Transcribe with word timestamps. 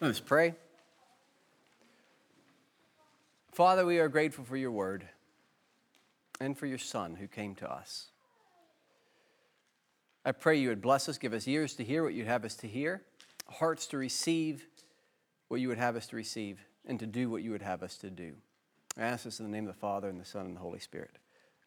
Let 0.00 0.10
us 0.10 0.20
pray. 0.20 0.54
Father, 3.50 3.84
we 3.84 3.98
are 3.98 4.08
grateful 4.08 4.44
for 4.44 4.56
your 4.56 4.70
word 4.70 5.08
and 6.40 6.56
for 6.56 6.66
your 6.66 6.78
Son 6.78 7.16
who 7.16 7.26
came 7.26 7.56
to 7.56 7.68
us. 7.68 8.06
I 10.24 10.30
pray 10.30 10.56
you 10.56 10.68
would 10.68 10.82
bless 10.82 11.08
us, 11.08 11.18
give 11.18 11.32
us 11.32 11.48
ears 11.48 11.74
to 11.74 11.84
hear 11.84 12.04
what 12.04 12.14
you'd 12.14 12.28
have 12.28 12.44
us 12.44 12.54
to 12.56 12.68
hear, 12.68 13.02
hearts 13.48 13.88
to 13.88 13.98
receive 13.98 14.66
what 15.48 15.60
you 15.60 15.66
would 15.66 15.78
have 15.78 15.96
us 15.96 16.06
to 16.08 16.16
receive, 16.16 16.60
and 16.86 17.00
to 17.00 17.06
do 17.06 17.28
what 17.28 17.42
you 17.42 17.50
would 17.50 17.62
have 17.62 17.82
us 17.82 17.96
to 17.96 18.10
do. 18.10 18.34
I 18.96 19.02
ask 19.02 19.24
this 19.24 19.40
in 19.40 19.46
the 19.46 19.50
name 19.50 19.66
of 19.66 19.74
the 19.74 19.80
Father, 19.80 20.08
and 20.08 20.20
the 20.20 20.24
Son, 20.24 20.46
and 20.46 20.54
the 20.54 20.60
Holy 20.60 20.78
Spirit. 20.78 21.18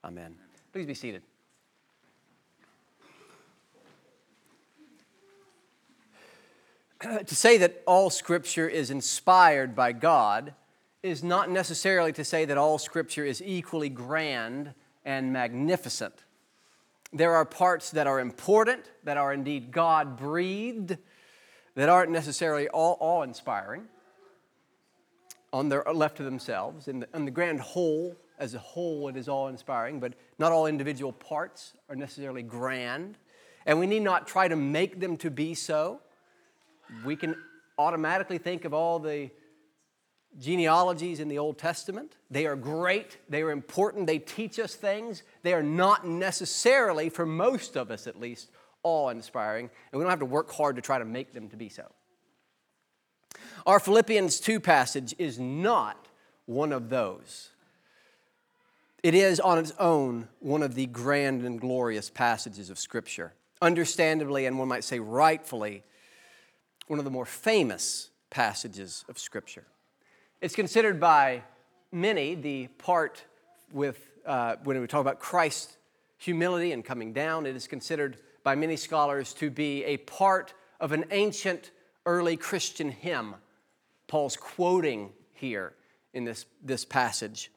Amen. 0.05 0.35
Please 0.71 0.85
be 0.85 0.93
seated. 0.93 1.23
to 7.25 7.35
say 7.35 7.57
that 7.57 7.81
all 7.85 8.09
Scripture 8.09 8.67
is 8.67 8.91
inspired 8.91 9.75
by 9.75 9.91
God 9.91 10.53
is 11.03 11.23
not 11.23 11.49
necessarily 11.49 12.13
to 12.13 12.23
say 12.23 12.45
that 12.45 12.57
all 12.57 12.77
Scripture 12.77 13.25
is 13.25 13.41
equally 13.43 13.89
grand 13.89 14.73
and 15.03 15.33
magnificent. 15.33 16.13
There 17.11 17.35
are 17.35 17.45
parts 17.45 17.91
that 17.91 18.07
are 18.07 18.19
important, 18.19 18.89
that 19.03 19.17
are 19.17 19.33
indeed 19.33 19.71
God 19.71 20.15
breathed, 20.17 20.97
that 21.75 21.89
aren't 21.89 22.11
necessarily 22.11 22.69
all 22.69 22.97
awe 22.99 23.23
inspiring 23.23 23.87
on 25.51 25.69
their 25.69 25.83
left 25.93 26.17
to 26.17 26.23
themselves. 26.23 26.87
In 26.87 26.99
the, 26.99 27.07
in 27.13 27.25
the 27.25 27.31
grand 27.31 27.59
whole, 27.59 28.15
as 28.37 28.53
a 28.53 28.59
whole, 28.59 29.07
it 29.07 29.17
is 29.17 29.27
all 29.27 29.47
inspiring, 29.47 29.99
but 29.99 30.13
not 30.39 30.51
all 30.51 30.67
individual 30.67 31.11
parts 31.11 31.73
are 31.89 31.95
necessarily 31.95 32.43
grand. 32.43 33.17
And 33.65 33.79
we 33.79 33.87
need 33.87 34.01
not 34.01 34.27
try 34.27 34.47
to 34.47 34.55
make 34.55 34.99
them 34.99 35.17
to 35.17 35.29
be 35.29 35.53
so 35.53 36.01
we 37.05 37.15
can 37.15 37.35
automatically 37.77 38.37
think 38.37 38.65
of 38.65 38.73
all 38.73 38.99
the 38.99 39.31
genealogies 40.39 41.19
in 41.19 41.27
the 41.27 41.37
Old 41.39 41.57
Testament. 41.57 42.15
They 42.29 42.45
are 42.45 42.55
great, 42.55 43.17
they 43.29 43.41
are 43.41 43.51
important, 43.51 44.07
they 44.07 44.19
teach 44.19 44.59
us 44.59 44.75
things. 44.75 45.23
They 45.43 45.53
are 45.53 45.63
not 45.63 46.07
necessarily, 46.07 47.09
for 47.09 47.25
most 47.25 47.75
of 47.75 47.91
us 47.91 48.07
at 48.07 48.19
least, 48.19 48.49
awe 48.83 49.09
inspiring, 49.09 49.69
and 49.91 49.99
we 49.99 50.03
don't 50.03 50.09
have 50.09 50.19
to 50.19 50.25
work 50.25 50.51
hard 50.51 50.75
to 50.77 50.81
try 50.81 50.99
to 50.99 51.05
make 51.05 51.33
them 51.33 51.49
to 51.49 51.57
be 51.57 51.69
so. 51.69 51.85
Our 53.65 53.79
Philippians 53.79 54.39
2 54.39 54.59
passage 54.59 55.13
is 55.17 55.39
not 55.39 56.07
one 56.45 56.71
of 56.71 56.89
those. 56.89 57.49
It 59.03 59.13
is 59.13 59.39
on 59.39 59.57
its 59.57 59.73
own 59.79 60.27
one 60.39 60.63
of 60.63 60.75
the 60.75 60.85
grand 60.85 61.43
and 61.43 61.59
glorious 61.59 62.09
passages 62.09 62.69
of 62.69 62.79
Scripture. 62.79 63.33
Understandably, 63.61 64.45
and 64.45 64.57
one 64.57 64.67
might 64.67 64.83
say 64.83 64.99
rightfully, 64.99 65.83
one 66.87 66.99
of 66.99 67.05
the 67.05 67.11
more 67.11 67.25
famous 67.25 68.09
passages 68.29 69.05
of 69.09 69.19
Scripture. 69.19 69.65
It's 70.41 70.55
considered 70.55 70.99
by 70.99 71.43
many 71.91 72.35
the 72.35 72.67
part 72.77 73.23
with, 73.71 74.09
uh, 74.25 74.55
when 74.63 74.79
we 74.79 74.87
talk 74.87 75.01
about 75.01 75.19
Christ's 75.19 75.77
humility 76.17 76.71
and 76.71 76.83
coming 76.83 77.13
down, 77.13 77.45
it 77.45 77.55
is 77.55 77.67
considered 77.67 78.17
by 78.43 78.55
many 78.55 78.75
scholars 78.75 79.33
to 79.33 79.49
be 79.49 79.83
a 79.85 79.97
part 79.97 80.53
of 80.79 80.91
an 80.91 81.05
ancient 81.11 81.71
early 82.05 82.37
Christian 82.37 82.89
hymn. 82.89 83.35
Paul's 84.07 84.35
quoting 84.35 85.11
here 85.33 85.73
in 86.13 86.25
this, 86.25 86.45
this 86.63 86.85
passage. 86.85 87.51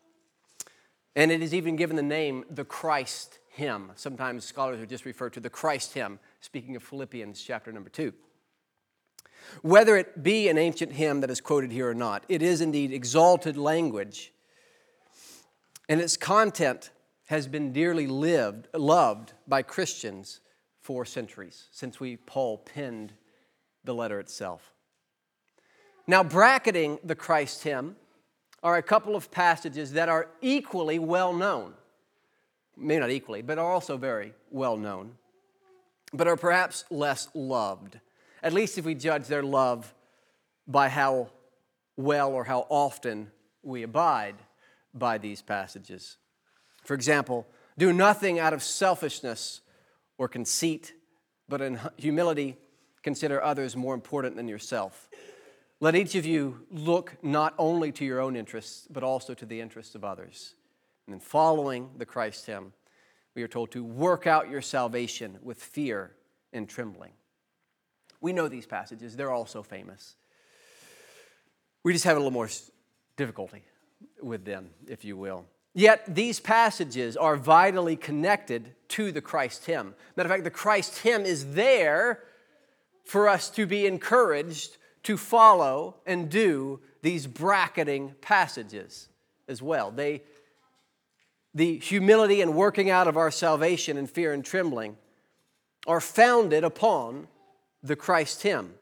And 1.16 1.30
it 1.30 1.42
is 1.42 1.54
even 1.54 1.76
given 1.76 1.96
the 1.96 2.02
name 2.02 2.44
the 2.50 2.64
Christ 2.64 3.38
hymn. 3.50 3.92
Sometimes 3.94 4.44
scholars 4.44 4.80
are 4.80 4.86
just 4.86 5.04
referred 5.04 5.32
to 5.34 5.40
the 5.40 5.50
Christ 5.50 5.94
hymn, 5.94 6.18
speaking 6.40 6.76
of 6.76 6.82
Philippians 6.82 7.42
chapter 7.42 7.72
number 7.72 7.88
two. 7.88 8.12
Whether 9.62 9.96
it 9.96 10.22
be 10.22 10.48
an 10.48 10.58
ancient 10.58 10.92
hymn 10.92 11.20
that 11.20 11.30
is 11.30 11.40
quoted 11.40 11.72
here 11.72 11.88
or 11.88 11.94
not, 11.94 12.24
it 12.28 12.42
is 12.42 12.60
indeed 12.60 12.92
exalted 12.92 13.56
language, 13.56 14.32
and 15.88 16.00
its 16.00 16.16
content 16.16 16.90
has 17.26 17.46
been 17.46 17.72
dearly 17.72 18.06
lived, 18.06 18.68
loved 18.74 19.32
by 19.46 19.62
Christians 19.62 20.40
for 20.80 21.04
centuries, 21.04 21.68
since 21.72 21.98
we, 21.98 22.16
Paul, 22.16 22.58
penned 22.58 23.14
the 23.84 23.94
letter 23.94 24.20
itself. 24.20 24.72
Now, 26.06 26.22
bracketing 26.22 26.98
the 27.02 27.14
Christ 27.14 27.62
hymn 27.62 27.96
are 28.62 28.76
a 28.76 28.82
couple 28.82 29.16
of 29.16 29.30
passages 29.30 29.92
that 29.92 30.08
are 30.08 30.28
equally 30.42 30.98
well 30.98 31.32
known. 31.32 31.74
Maybe 32.76 33.00
not 33.00 33.10
equally, 33.10 33.42
but 33.42 33.58
are 33.58 33.72
also 33.72 33.96
very 33.96 34.34
well 34.50 34.76
known, 34.76 35.12
but 36.12 36.26
are 36.26 36.36
perhaps 36.36 36.84
less 36.90 37.28
loved 37.34 38.00
at 38.44 38.52
least 38.52 38.76
if 38.76 38.84
we 38.84 38.94
judge 38.94 39.26
their 39.26 39.42
love 39.42 39.94
by 40.68 40.90
how 40.90 41.30
well 41.96 42.30
or 42.30 42.44
how 42.44 42.66
often 42.68 43.30
we 43.62 43.82
abide 43.82 44.36
by 44.92 45.16
these 45.16 45.40
passages. 45.40 46.18
For 46.84 46.92
example, 46.92 47.46
do 47.78 47.92
nothing 47.92 48.38
out 48.38 48.52
of 48.52 48.62
selfishness 48.62 49.62
or 50.18 50.28
conceit, 50.28 50.92
but 51.48 51.62
in 51.62 51.80
humility 51.96 52.58
consider 53.02 53.42
others 53.42 53.76
more 53.76 53.94
important 53.94 54.36
than 54.36 54.46
yourself. 54.46 55.08
Let 55.80 55.96
each 55.96 56.14
of 56.14 56.26
you 56.26 56.66
look 56.70 57.16
not 57.22 57.54
only 57.58 57.92
to 57.92 58.04
your 58.04 58.20
own 58.20 58.36
interests, 58.36 58.86
but 58.90 59.02
also 59.02 59.32
to 59.34 59.46
the 59.46 59.60
interests 59.60 59.94
of 59.94 60.04
others. 60.04 60.54
And 61.06 61.14
then, 61.14 61.20
following 61.20 61.90
the 61.96 62.06
Christ 62.06 62.46
hymn, 62.46 62.72
we 63.34 63.42
are 63.42 63.48
told 63.48 63.72
to 63.72 63.82
work 63.82 64.26
out 64.26 64.50
your 64.50 64.62
salvation 64.62 65.38
with 65.42 65.62
fear 65.62 66.12
and 66.52 66.68
trembling. 66.68 67.12
We 68.24 68.32
know 68.32 68.48
these 68.48 68.64
passages, 68.64 69.16
they're 69.16 69.30
all 69.30 69.44
so 69.44 69.62
famous. 69.62 70.16
We 71.82 71.92
just 71.92 72.06
have 72.06 72.16
a 72.16 72.20
little 72.20 72.30
more 72.30 72.48
difficulty 73.18 73.62
with 74.22 74.46
them, 74.46 74.70
if 74.88 75.04
you 75.04 75.14
will. 75.14 75.44
Yet 75.74 76.14
these 76.14 76.40
passages 76.40 77.18
are 77.18 77.36
vitally 77.36 77.96
connected 77.96 78.76
to 78.88 79.12
the 79.12 79.20
Christ 79.20 79.66
hymn. 79.66 79.94
Matter 80.16 80.28
of 80.28 80.32
fact, 80.32 80.44
the 80.44 80.50
Christ 80.50 81.00
hymn 81.00 81.26
is 81.26 81.52
there 81.52 82.22
for 83.04 83.28
us 83.28 83.50
to 83.50 83.66
be 83.66 83.84
encouraged 83.84 84.78
to 85.02 85.18
follow 85.18 85.96
and 86.06 86.30
do 86.30 86.80
these 87.02 87.26
bracketing 87.26 88.14
passages 88.22 89.10
as 89.48 89.60
well. 89.60 89.90
They, 89.90 90.22
the 91.52 91.76
humility 91.76 92.40
and 92.40 92.54
working 92.54 92.88
out 92.88 93.06
of 93.06 93.18
our 93.18 93.30
salvation 93.30 93.98
in 93.98 94.06
fear 94.06 94.32
and 94.32 94.42
trembling 94.42 94.96
are 95.86 96.00
founded 96.00 96.64
upon 96.64 97.28
the 97.84 97.94
Christ 97.94 98.42
hymn. 98.42 98.74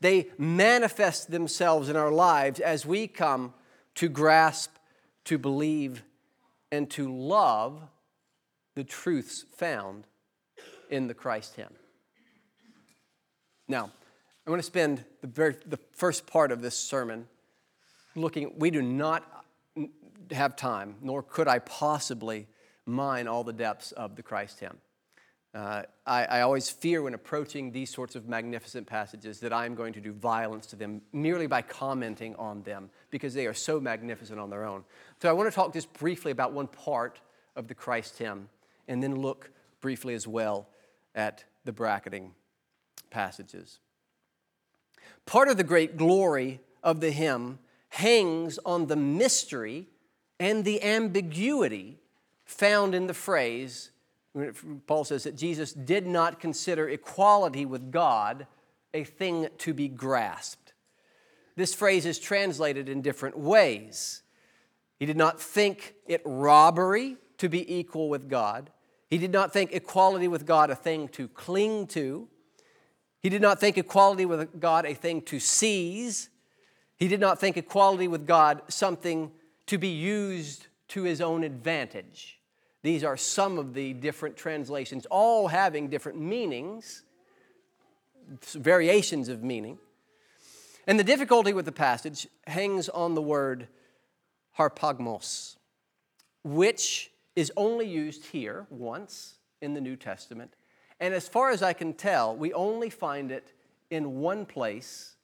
They 0.00 0.28
manifest 0.38 1.30
themselves 1.30 1.88
in 1.88 1.96
our 1.96 2.12
lives 2.12 2.60
as 2.60 2.86
we 2.86 3.08
come 3.08 3.54
to 3.96 4.08
grasp, 4.08 4.70
to 5.24 5.38
believe, 5.38 6.04
and 6.70 6.88
to 6.90 7.12
love 7.12 7.82
the 8.74 8.84
truths 8.84 9.44
found 9.56 10.04
in 10.90 11.08
the 11.08 11.14
Christ 11.14 11.56
hymn. 11.56 11.74
Now, 13.66 13.84
I'm 13.84 14.50
going 14.50 14.58
to 14.58 14.62
spend 14.62 15.04
the, 15.20 15.26
very, 15.26 15.56
the 15.66 15.78
first 15.92 16.26
part 16.26 16.52
of 16.52 16.62
this 16.62 16.76
sermon 16.76 17.26
looking, 18.14 18.52
we 18.58 18.70
do 18.70 18.82
not 18.82 19.44
have 20.30 20.56
time, 20.56 20.96
nor 21.00 21.22
could 21.22 21.48
I 21.48 21.58
possibly 21.60 22.46
mine 22.86 23.28
all 23.28 23.44
the 23.44 23.52
depths 23.52 23.92
of 23.92 24.16
the 24.16 24.22
Christ 24.22 24.60
hymn. 24.60 24.78
Uh, 25.52 25.82
I, 26.06 26.24
I, 26.26 26.40
always 26.42 26.70
fear 26.70 27.02
when 27.02 27.12
approaching 27.12 27.72
these 27.72 27.92
sorts 27.92 28.14
of 28.14 28.28
magnificent 28.28 28.86
passages 28.86 29.40
that 29.40 29.52
I'm 29.52 29.74
going 29.74 29.94
to 29.94 30.00
do 30.00 30.12
violence 30.12 30.66
to 30.68 30.76
them 30.76 31.02
merely 31.12 31.48
by 31.48 31.60
commenting 31.60 32.36
on 32.36 32.62
them 32.62 32.88
because 33.10 33.34
they 33.34 33.48
are 33.48 33.54
so 33.54 33.80
magnificent 33.80 34.38
on 34.38 34.48
their 34.48 34.64
own. 34.64 34.84
So 35.20 35.28
I 35.28 35.32
want 35.32 35.50
to 35.50 35.54
talk 35.54 35.72
just 35.72 35.92
briefly 35.94 36.30
about 36.30 36.52
one 36.52 36.68
part 36.68 37.20
of 37.56 37.66
the 37.66 37.74
Christ 37.74 38.16
hymn 38.16 38.48
and 38.86 39.02
then 39.02 39.16
look 39.16 39.50
briefly 39.80 40.14
as 40.14 40.24
well 40.24 40.68
at 41.16 41.44
the 41.64 41.72
bracketing 41.72 42.30
passages. 43.10 43.80
Part 45.26 45.48
of 45.48 45.56
the 45.56 45.64
great 45.64 45.96
glory 45.96 46.60
of 46.84 47.00
the 47.00 47.10
hymn 47.10 47.58
hangs 47.88 48.60
on 48.64 48.86
the 48.86 48.94
mystery 48.94 49.88
and 50.38 50.64
the 50.64 50.80
ambiguity 50.84 51.98
found 52.44 52.94
in 52.94 53.08
the 53.08 53.14
phrase 53.14 53.90
Paul 54.86 55.04
says 55.04 55.24
that 55.24 55.36
Jesus 55.36 55.72
did 55.72 56.06
not 56.06 56.40
consider 56.40 56.88
equality 56.88 57.66
with 57.66 57.90
God 57.90 58.46
a 58.94 59.04
thing 59.04 59.48
to 59.58 59.74
be 59.74 59.88
grasped. 59.88 60.72
This 61.56 61.74
phrase 61.74 62.06
is 62.06 62.18
translated 62.18 62.88
in 62.88 63.02
different 63.02 63.38
ways. 63.38 64.22
He 64.98 65.06
did 65.06 65.16
not 65.16 65.40
think 65.40 65.94
it 66.06 66.22
robbery 66.24 67.16
to 67.38 67.48
be 67.48 67.74
equal 67.74 68.08
with 68.08 68.28
God. 68.28 68.70
He 69.08 69.18
did 69.18 69.32
not 69.32 69.52
think 69.52 69.72
equality 69.72 70.28
with 70.28 70.46
God 70.46 70.70
a 70.70 70.76
thing 70.76 71.08
to 71.08 71.26
cling 71.28 71.86
to. 71.88 72.28
He 73.18 73.28
did 73.28 73.42
not 73.42 73.58
think 73.58 73.76
equality 73.76 74.24
with 74.24 74.60
God 74.60 74.86
a 74.86 74.94
thing 74.94 75.22
to 75.22 75.40
seize. 75.40 76.30
He 76.96 77.08
did 77.08 77.20
not 77.20 77.40
think 77.40 77.56
equality 77.56 78.08
with 78.08 78.26
God 78.26 78.62
something 78.68 79.32
to 79.66 79.78
be 79.78 79.88
used 79.88 80.68
to 80.88 81.02
his 81.02 81.20
own 81.20 81.44
advantage. 81.44 82.39
These 82.82 83.04
are 83.04 83.16
some 83.16 83.58
of 83.58 83.74
the 83.74 83.92
different 83.92 84.36
translations, 84.36 85.06
all 85.10 85.48
having 85.48 85.88
different 85.88 86.18
meanings, 86.18 87.02
variations 88.42 89.28
of 89.28 89.42
meaning. 89.42 89.78
And 90.86 90.98
the 90.98 91.04
difficulty 91.04 91.52
with 91.52 91.66
the 91.66 91.72
passage 91.72 92.26
hangs 92.46 92.88
on 92.88 93.14
the 93.14 93.22
word 93.22 93.68
harpagmos, 94.58 95.56
which 96.42 97.10
is 97.36 97.52
only 97.56 97.86
used 97.86 98.26
here 98.26 98.66
once 98.70 99.34
in 99.60 99.74
the 99.74 99.80
New 99.80 99.96
Testament. 99.96 100.54
And 100.98 101.14
as 101.14 101.28
far 101.28 101.50
as 101.50 101.62
I 101.62 101.72
can 101.72 101.92
tell, 101.92 102.34
we 102.34 102.52
only 102.52 102.90
find 102.90 103.30
it 103.30 103.52
in 103.90 104.20
one 104.20 104.46
place 104.46 105.16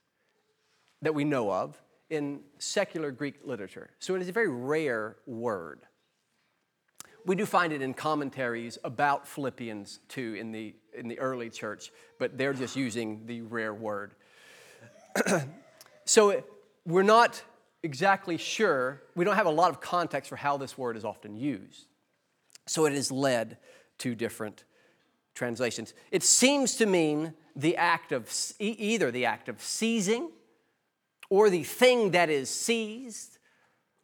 that 1.03 1.15
we 1.15 1.25
know 1.25 1.51
of 1.51 1.81
in 2.11 2.41
secular 2.59 3.11
Greek 3.11 3.37
literature. 3.45 3.91
So 3.99 4.15
it 4.15 4.23
is 4.23 4.29
a 4.29 4.33
very 4.33 4.49
rare 4.49 5.17
word. 5.27 5.81
We 7.27 7.35
do 7.35 7.45
find 7.45 7.73
it 7.73 7.83
in 7.83 7.93
commentaries 7.93 8.79
about 8.85 9.27
Philippians 9.27 9.99
2 10.11 10.37
in 10.39 10.53
the, 10.53 10.77
in 10.97 11.09
the 11.09 11.19
early 11.19 11.51
church, 11.51 11.91
but 12.21 12.39
they're 12.39 12.53
just 12.53 12.77
using 12.77 13.27
the 13.27 13.41
rare 13.41 13.75
word. 13.75 14.15
so 16.05 16.45
we're 16.87 17.03
not 17.03 17.43
exactly 17.83 18.37
sure, 18.37 19.03
we 19.17 19.25
don't 19.25 19.35
have 19.35 19.47
a 19.47 19.51
lot 19.51 19.71
of 19.71 19.81
context 19.81 20.29
for 20.29 20.37
how 20.37 20.57
this 20.57 20.79
word 20.79 20.97
is 20.97 21.05
often 21.05 21.35
used. 21.35 21.87
So 22.67 22.87
it 22.87 22.93
has 22.93 23.11
led 23.11 23.59
to 23.99 24.15
different 24.15 24.63
translations. 25.35 25.95
It 26.13 26.23
seems 26.23 26.77
to 26.77 26.87
mean 26.87 27.35
the 27.57 27.77
act 27.77 28.13
of 28.13 28.33
either 28.61 29.11
the 29.11 29.25
act 29.25 29.49
of 29.49 29.61
seizing 29.61 30.31
or 31.29 31.51
the 31.51 31.65
thing 31.65 32.13
that 32.13 32.31
is 32.31 32.49
seized, 32.49 33.36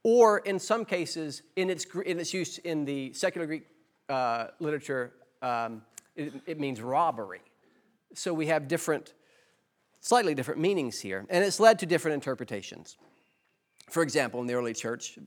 or 0.05 0.39
in 0.39 0.59
some 0.59 0.85
cases, 0.85 1.43
in 1.57 1.71
its, 1.71 1.87
in 2.05 2.19
its 2.19 2.35
use 2.35 2.59
in 2.59 2.85
the 2.85 3.13
secular 3.13 3.47
Greek 3.47 3.67
uh, 4.09 4.49
literature, 4.59 5.13
um, 5.43 5.83
it, 6.17 6.33
it 6.47 6.61
means 6.61 6.81
robbery. 6.81 7.41
So 8.15 8.35
we 8.35 8.47
have 8.47 8.69
different, 8.69 9.15
slightly 10.01 10.35
different 10.35 10.61
meanings 10.61 11.01
here, 11.01 11.25
and 11.31 11.45
it's 11.45 11.61
led 11.61 11.79
to 11.81 11.87
different 11.87 12.15
interpretations. 12.15 12.97
For 13.91 14.03
example, 14.03 14.41
in 14.41 14.47
the 14.47 14.55
early 14.55 14.75
church, 14.75 15.19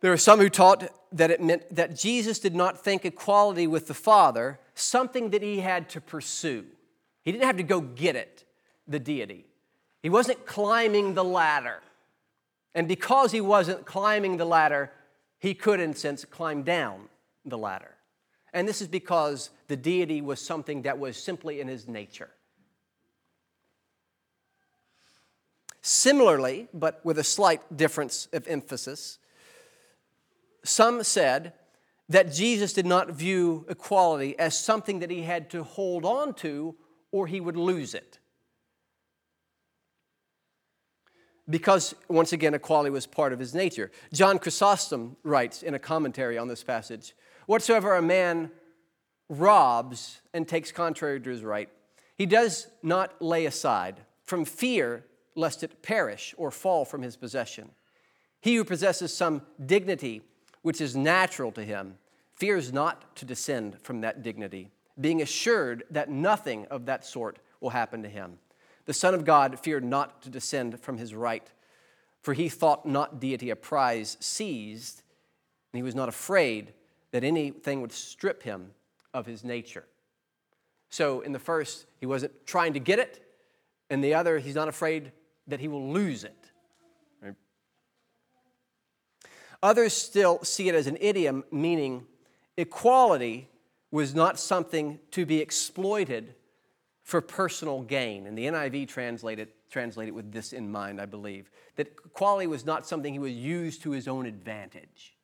there 0.00 0.12
are 0.12 0.18
some 0.18 0.38
who 0.38 0.48
taught 0.48 0.88
that 1.12 1.30
it 1.30 1.40
meant 1.40 1.74
that 1.74 1.96
Jesus 1.96 2.38
did 2.38 2.54
not 2.54 2.82
think 2.82 3.04
equality 3.04 3.66
with 3.66 3.86
the 3.86 3.94
Father 3.94 4.58
something 4.74 5.30
that 5.30 5.42
he 5.42 5.60
had 5.60 5.88
to 5.90 6.00
pursue. 6.00 6.64
He 7.22 7.32
didn't 7.32 7.44
have 7.44 7.56
to 7.56 7.62
go 7.62 7.80
get 7.80 8.16
it, 8.16 8.44
the 8.86 8.98
deity. 8.98 9.46
He 10.02 10.10
wasn't 10.10 10.44
climbing 10.44 11.14
the 11.14 11.24
ladder. 11.24 11.80
And 12.74 12.88
because 12.88 13.32
he 13.32 13.40
wasn't 13.40 13.86
climbing 13.86 14.36
the 14.36 14.44
ladder, 14.44 14.90
he 15.38 15.54
could, 15.54 15.80
in 15.80 15.90
a 15.90 15.94
sense, 15.94 16.24
climb 16.24 16.62
down 16.62 17.08
the 17.44 17.58
ladder. 17.58 17.94
And 18.52 18.68
this 18.68 18.80
is 18.80 18.88
because 18.88 19.50
the 19.68 19.76
deity 19.76 20.20
was 20.20 20.40
something 20.40 20.82
that 20.82 20.98
was 20.98 21.16
simply 21.16 21.60
in 21.60 21.68
his 21.68 21.86
nature. 21.86 22.30
Similarly, 25.82 26.68
but 26.72 27.00
with 27.04 27.18
a 27.18 27.24
slight 27.24 27.76
difference 27.76 28.26
of 28.32 28.48
emphasis, 28.48 29.18
some 30.64 31.02
said 31.02 31.52
that 32.08 32.32
Jesus 32.32 32.72
did 32.72 32.86
not 32.86 33.10
view 33.10 33.66
equality 33.68 34.38
as 34.38 34.58
something 34.58 35.00
that 35.00 35.10
he 35.10 35.22
had 35.22 35.50
to 35.50 35.62
hold 35.62 36.04
on 36.04 36.34
to 36.34 36.74
or 37.12 37.26
he 37.26 37.40
would 37.40 37.56
lose 37.56 37.94
it. 37.94 38.18
Because, 41.48 41.94
once 42.08 42.32
again, 42.32 42.54
equality 42.54 42.90
was 42.90 43.06
part 43.06 43.32
of 43.32 43.38
his 43.38 43.54
nature. 43.54 43.90
John 44.12 44.38
Chrysostom 44.38 45.16
writes 45.22 45.62
in 45.62 45.74
a 45.74 45.78
commentary 45.78 46.38
on 46.38 46.48
this 46.48 46.64
passage 46.64 47.14
Whatsoever 47.46 47.94
a 47.94 48.02
man 48.02 48.50
robs 49.28 50.20
and 50.32 50.48
takes 50.48 50.72
contrary 50.72 51.20
to 51.20 51.30
his 51.30 51.42
right, 51.42 51.68
he 52.16 52.26
does 52.26 52.68
not 52.82 53.20
lay 53.20 53.46
aside 53.46 54.00
from 54.24 54.44
fear 54.44 55.04
lest 55.34 55.62
it 55.62 55.82
perish 55.82 56.34
or 56.38 56.50
fall 56.50 56.84
from 56.84 57.02
his 57.02 57.16
possession. 57.16 57.70
He 58.40 58.56
who 58.56 58.64
possesses 58.64 59.14
some 59.14 59.42
dignity 59.64 60.22
which 60.62 60.80
is 60.80 60.96
natural 60.96 61.52
to 61.52 61.62
him 61.62 61.98
fears 62.34 62.72
not 62.72 63.14
to 63.16 63.24
descend 63.24 63.78
from 63.82 64.00
that 64.00 64.22
dignity, 64.22 64.70
being 65.00 65.22
assured 65.22 65.84
that 65.90 66.10
nothing 66.10 66.66
of 66.66 66.86
that 66.86 67.04
sort 67.04 67.38
will 67.60 67.70
happen 67.70 68.02
to 68.02 68.08
him. 68.08 68.38
The 68.86 68.92
Son 68.92 69.14
of 69.14 69.24
God 69.24 69.58
feared 69.58 69.84
not 69.84 70.22
to 70.22 70.30
descend 70.30 70.78
from 70.80 70.98
his 70.98 71.14
right, 71.14 71.46
for 72.20 72.34
he 72.34 72.48
thought 72.48 72.86
not 72.86 73.20
deity 73.20 73.50
a 73.50 73.56
prize 73.56 74.16
seized, 74.20 75.02
and 75.72 75.78
he 75.78 75.82
was 75.82 75.94
not 75.94 76.08
afraid 76.08 76.72
that 77.12 77.24
anything 77.24 77.80
would 77.80 77.92
strip 77.92 78.42
him 78.42 78.72
of 79.12 79.26
his 79.26 79.44
nature. 79.44 79.84
So, 80.90 81.20
in 81.20 81.32
the 81.32 81.38
first, 81.38 81.86
he 81.98 82.06
wasn't 82.06 82.46
trying 82.46 82.74
to 82.74 82.80
get 82.80 82.98
it, 82.98 83.22
and 83.90 84.02
the 84.02 84.14
other, 84.14 84.38
he's 84.38 84.54
not 84.54 84.68
afraid 84.68 85.12
that 85.46 85.60
he 85.60 85.68
will 85.68 85.92
lose 85.92 86.24
it. 86.24 86.50
Others 89.62 89.94
still 89.94 90.44
see 90.44 90.68
it 90.68 90.74
as 90.74 90.86
an 90.86 90.98
idiom, 91.00 91.42
meaning 91.50 92.06
equality 92.58 93.48
was 93.90 94.14
not 94.14 94.38
something 94.38 94.98
to 95.10 95.24
be 95.24 95.40
exploited 95.40 96.34
for 97.04 97.20
personal 97.20 97.82
gain. 97.82 98.26
And 98.26 98.36
the 98.36 98.46
NIV 98.46 98.88
translated, 98.88 99.48
translated 99.70 100.14
with 100.14 100.32
this 100.32 100.52
in 100.52 100.72
mind, 100.72 101.00
I 101.00 101.06
believe, 101.06 101.50
that 101.76 102.12
quality 102.14 102.46
was 102.46 102.64
not 102.64 102.86
something 102.86 103.12
he 103.12 103.18
would 103.18 103.30
use 103.30 103.78
to 103.80 103.90
his 103.90 104.08
own 104.08 104.26
advantage. 104.26 105.14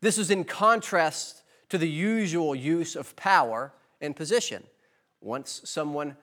This 0.00 0.18
is 0.18 0.30
in 0.30 0.44
contrast 0.44 1.42
to 1.68 1.78
the 1.78 1.88
usual 1.88 2.54
use 2.54 2.96
of 2.96 3.14
power 3.16 3.72
and 4.00 4.16
position. 4.16 4.64
Once 5.20 5.60
someone, 5.64 6.16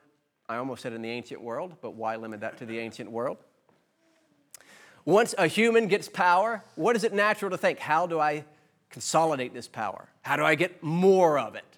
I 0.48 0.56
almost 0.56 0.82
said 0.82 0.92
in 0.92 1.02
the 1.02 1.10
ancient 1.10 1.40
world, 1.40 1.76
but 1.80 1.94
why 1.94 2.16
limit 2.16 2.40
that 2.40 2.58
to 2.58 2.66
the 2.66 2.78
ancient 2.78 3.10
world? 3.10 3.38
Once 5.04 5.34
a 5.38 5.46
human 5.46 5.86
gets 5.88 6.08
power, 6.08 6.62
what 6.74 6.96
is 6.96 7.04
it 7.04 7.12
natural 7.12 7.50
to 7.50 7.58
think? 7.58 7.78
How 7.78 8.06
do 8.06 8.20
I 8.20 8.44
consolidate 8.90 9.54
this 9.54 9.66
power? 9.68 10.08
How 10.22 10.36
do 10.36 10.44
I 10.44 10.54
get 10.54 10.82
more 10.82 11.38
of 11.38 11.54
it? 11.54 11.71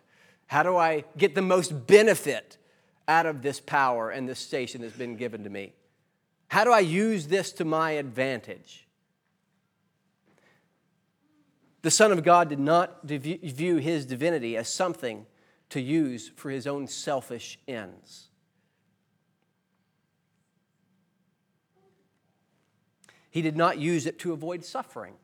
How 0.46 0.62
do 0.62 0.76
I 0.76 1.04
get 1.16 1.34
the 1.34 1.42
most 1.42 1.86
benefit 1.86 2.58
out 3.08 3.26
of 3.26 3.42
this 3.42 3.60
power 3.60 4.10
and 4.10 4.28
this 4.28 4.38
station 4.38 4.82
that's 4.82 4.96
been 4.96 5.16
given 5.16 5.44
to 5.44 5.50
me? 5.50 5.72
How 6.48 6.64
do 6.64 6.72
I 6.72 6.80
use 6.80 7.26
this 7.26 7.52
to 7.52 7.64
my 7.64 7.92
advantage? 7.92 8.86
The 11.82 11.90
Son 11.90 12.12
of 12.12 12.22
God 12.22 12.48
did 12.48 12.60
not 12.60 13.04
view 13.04 13.76
his 13.76 14.06
divinity 14.06 14.56
as 14.56 14.68
something 14.68 15.26
to 15.70 15.80
use 15.80 16.30
for 16.34 16.50
his 16.50 16.66
own 16.66 16.86
selfish 16.86 17.58
ends. 17.66 18.28
He 23.30 23.42
did 23.42 23.56
not 23.56 23.78
use 23.78 24.06
it 24.06 24.18
to 24.20 24.32
avoid 24.32 24.64
suffering, 24.64 25.14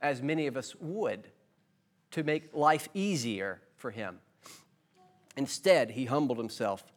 as 0.00 0.22
many 0.22 0.46
of 0.46 0.56
us 0.56 0.76
would, 0.76 1.26
to 2.12 2.22
make 2.22 2.54
life 2.54 2.88
easier 2.94 3.60
for 3.80 3.90
him. 3.90 4.18
Instead, 5.36 5.92
he 5.92 6.04
humbled 6.04 6.38
himself, 6.38 6.92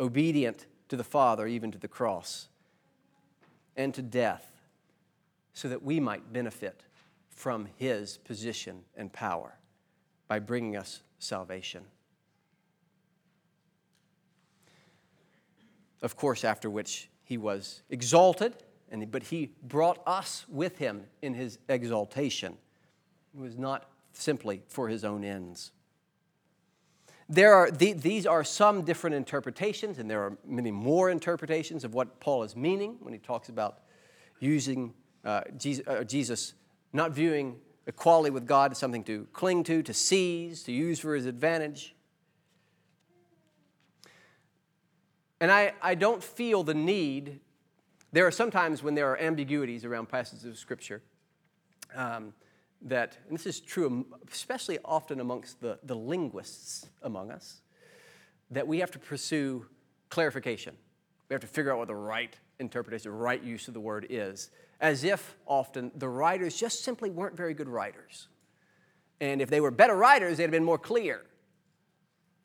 obedient 0.00 0.66
to 0.88 0.96
the 0.96 1.04
Father, 1.04 1.46
even 1.46 1.70
to 1.70 1.78
the 1.78 1.88
cross, 1.88 2.48
and 3.76 3.94
to 3.94 4.02
death, 4.02 4.52
so 5.52 5.68
that 5.68 5.82
we 5.82 6.00
might 6.00 6.32
benefit 6.32 6.84
from 7.30 7.68
his 7.76 8.18
position 8.18 8.82
and 8.96 9.12
power 9.12 9.54
by 10.28 10.38
bringing 10.38 10.76
us 10.76 11.02
salvation. 11.18 11.84
Of 16.02 16.16
course, 16.16 16.44
after 16.44 16.68
which 16.68 17.08
he 17.24 17.38
was 17.38 17.82
exalted, 17.90 18.54
and, 18.90 19.10
but 19.10 19.24
he 19.24 19.52
brought 19.62 20.00
us 20.06 20.44
with 20.48 20.78
him 20.78 21.04
in 21.22 21.34
his 21.34 21.58
exaltation. 21.68 22.56
It 23.34 23.40
was 23.40 23.56
not 23.56 23.90
simply 24.12 24.62
for 24.68 24.88
his 24.88 25.04
own 25.04 25.24
ends. 25.24 25.72
There 27.28 27.54
are, 27.54 27.70
these 27.70 28.24
are 28.24 28.44
some 28.44 28.82
different 28.82 29.16
interpretations, 29.16 29.98
and 29.98 30.08
there 30.08 30.22
are 30.22 30.38
many 30.46 30.70
more 30.70 31.10
interpretations 31.10 31.82
of 31.82 31.92
what 31.92 32.20
Paul 32.20 32.44
is 32.44 32.54
meaning 32.54 32.98
when 33.00 33.12
he 33.12 33.18
talks 33.18 33.48
about 33.48 33.80
using 34.38 34.94
uh, 35.24 35.40
Jesus, 35.56 35.86
uh, 35.88 36.04
Jesus 36.04 36.54
not 36.92 37.10
viewing 37.10 37.58
equality 37.86 38.30
with 38.30 38.46
God 38.46 38.72
as 38.72 38.78
something 38.78 39.02
to 39.04 39.26
cling 39.32 39.64
to, 39.64 39.82
to 39.82 39.92
seize, 39.92 40.62
to 40.64 40.72
use 40.72 41.00
for 41.00 41.14
his 41.16 41.26
advantage. 41.26 41.96
And 45.40 45.50
I, 45.50 45.74
I 45.82 45.94
don't 45.96 46.22
feel 46.22 46.62
the 46.62 46.74
need. 46.74 47.40
There 48.12 48.26
are 48.26 48.30
sometimes 48.30 48.82
when 48.82 48.94
there 48.94 49.10
are 49.10 49.18
ambiguities 49.18 49.84
around 49.84 50.08
passages 50.08 50.44
of 50.44 50.58
Scripture. 50.58 51.02
Um, 51.94 52.32
that, 52.88 53.16
and 53.28 53.36
this 53.36 53.46
is 53.46 53.60
true 53.60 54.06
especially 54.32 54.78
often 54.84 55.20
amongst 55.20 55.60
the, 55.60 55.78
the 55.82 55.94
linguists 55.94 56.86
among 57.02 57.30
us, 57.30 57.60
that 58.50 58.66
we 58.66 58.78
have 58.78 58.90
to 58.92 58.98
pursue 58.98 59.66
clarification. 60.08 60.74
We 61.28 61.34
have 61.34 61.40
to 61.40 61.46
figure 61.46 61.72
out 61.72 61.78
what 61.78 61.88
the 61.88 61.94
right 61.94 62.34
interpretation, 62.58 63.10
the 63.10 63.16
right 63.16 63.42
use 63.42 63.68
of 63.68 63.74
the 63.74 63.80
word 63.80 64.06
is, 64.08 64.50
as 64.80 65.04
if 65.04 65.36
often 65.46 65.90
the 65.96 66.08
writers 66.08 66.56
just 66.56 66.84
simply 66.84 67.10
weren't 67.10 67.36
very 67.36 67.54
good 67.54 67.68
writers. 67.68 68.28
And 69.20 69.40
if 69.40 69.50
they 69.50 69.60
were 69.60 69.70
better 69.70 69.96
writers, 69.96 70.36
they'd 70.36 70.44
have 70.44 70.50
been 70.50 70.64
more 70.64 70.78
clear. 70.78 71.22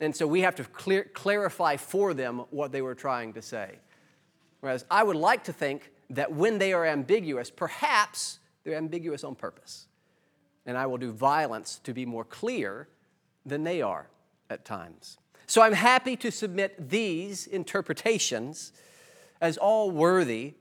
And 0.00 0.16
so 0.16 0.26
we 0.26 0.40
have 0.40 0.56
to 0.56 0.64
clear, 0.64 1.04
clarify 1.12 1.76
for 1.76 2.14
them 2.14 2.42
what 2.50 2.72
they 2.72 2.82
were 2.82 2.94
trying 2.94 3.34
to 3.34 3.42
say. 3.42 3.78
Whereas 4.60 4.84
I 4.90 5.02
would 5.02 5.16
like 5.16 5.44
to 5.44 5.52
think 5.52 5.92
that 6.10 6.32
when 6.32 6.58
they 6.58 6.72
are 6.72 6.84
ambiguous, 6.84 7.50
perhaps 7.50 8.38
they're 8.64 8.76
ambiguous 8.76 9.22
on 9.22 9.34
purpose. 9.34 9.86
And 10.66 10.78
I 10.78 10.86
will 10.86 10.98
do 10.98 11.12
violence 11.12 11.80
to 11.84 11.92
be 11.92 12.06
more 12.06 12.24
clear 12.24 12.88
than 13.44 13.64
they 13.64 13.82
are 13.82 14.08
at 14.48 14.64
times. 14.64 15.18
So 15.46 15.60
I'm 15.62 15.72
happy 15.72 16.16
to 16.16 16.30
submit 16.30 16.88
these 16.88 17.46
interpretations 17.46 18.72
as 19.40 19.56
all 19.56 19.90
worthy 19.90 20.54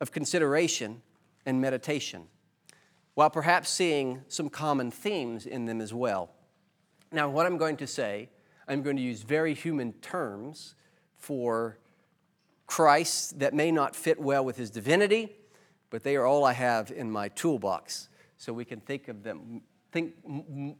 of 0.00 0.10
consideration 0.10 1.02
and 1.46 1.60
meditation, 1.60 2.24
while 3.14 3.30
perhaps 3.30 3.70
seeing 3.70 4.22
some 4.28 4.50
common 4.50 4.90
themes 4.90 5.46
in 5.46 5.66
them 5.66 5.80
as 5.80 5.94
well. 5.94 6.30
Now, 7.12 7.28
what 7.28 7.46
I'm 7.46 7.58
going 7.58 7.76
to 7.76 7.86
say, 7.86 8.28
I'm 8.66 8.82
going 8.82 8.96
to 8.96 9.02
use 9.02 9.22
very 9.22 9.54
human 9.54 9.92
terms 9.94 10.74
for 11.16 11.78
Christ 12.66 13.38
that 13.38 13.54
may 13.54 13.70
not 13.70 13.94
fit 13.94 14.20
well 14.20 14.44
with 14.44 14.56
his 14.56 14.70
divinity, 14.70 15.32
but 15.90 16.02
they 16.02 16.16
are 16.16 16.26
all 16.26 16.44
I 16.44 16.54
have 16.54 16.90
in 16.90 17.10
my 17.10 17.28
toolbox. 17.28 18.08
So 18.44 18.52
we 18.52 18.66
can 18.66 18.80
think 18.80 19.08
of 19.08 19.22
them, 19.22 19.62
think 19.90 20.12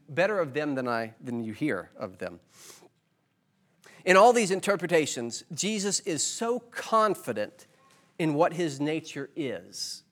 better 0.07 0.37
of 0.37 0.53
them 0.53 0.75
than, 0.75 0.87
I, 0.87 1.15
than 1.19 1.43
you 1.43 1.51
hear 1.51 1.89
of 1.97 2.19
them. 2.19 2.39
In 4.05 4.15
all 4.15 4.33
these 4.33 4.51
interpretations, 4.51 5.43
Jesus 5.51 5.99
is 6.01 6.21
so 6.21 6.59
confident 6.59 7.65
in 8.19 8.35
what 8.35 8.53
his 8.53 8.79
nature 8.79 9.31
is 9.35 10.03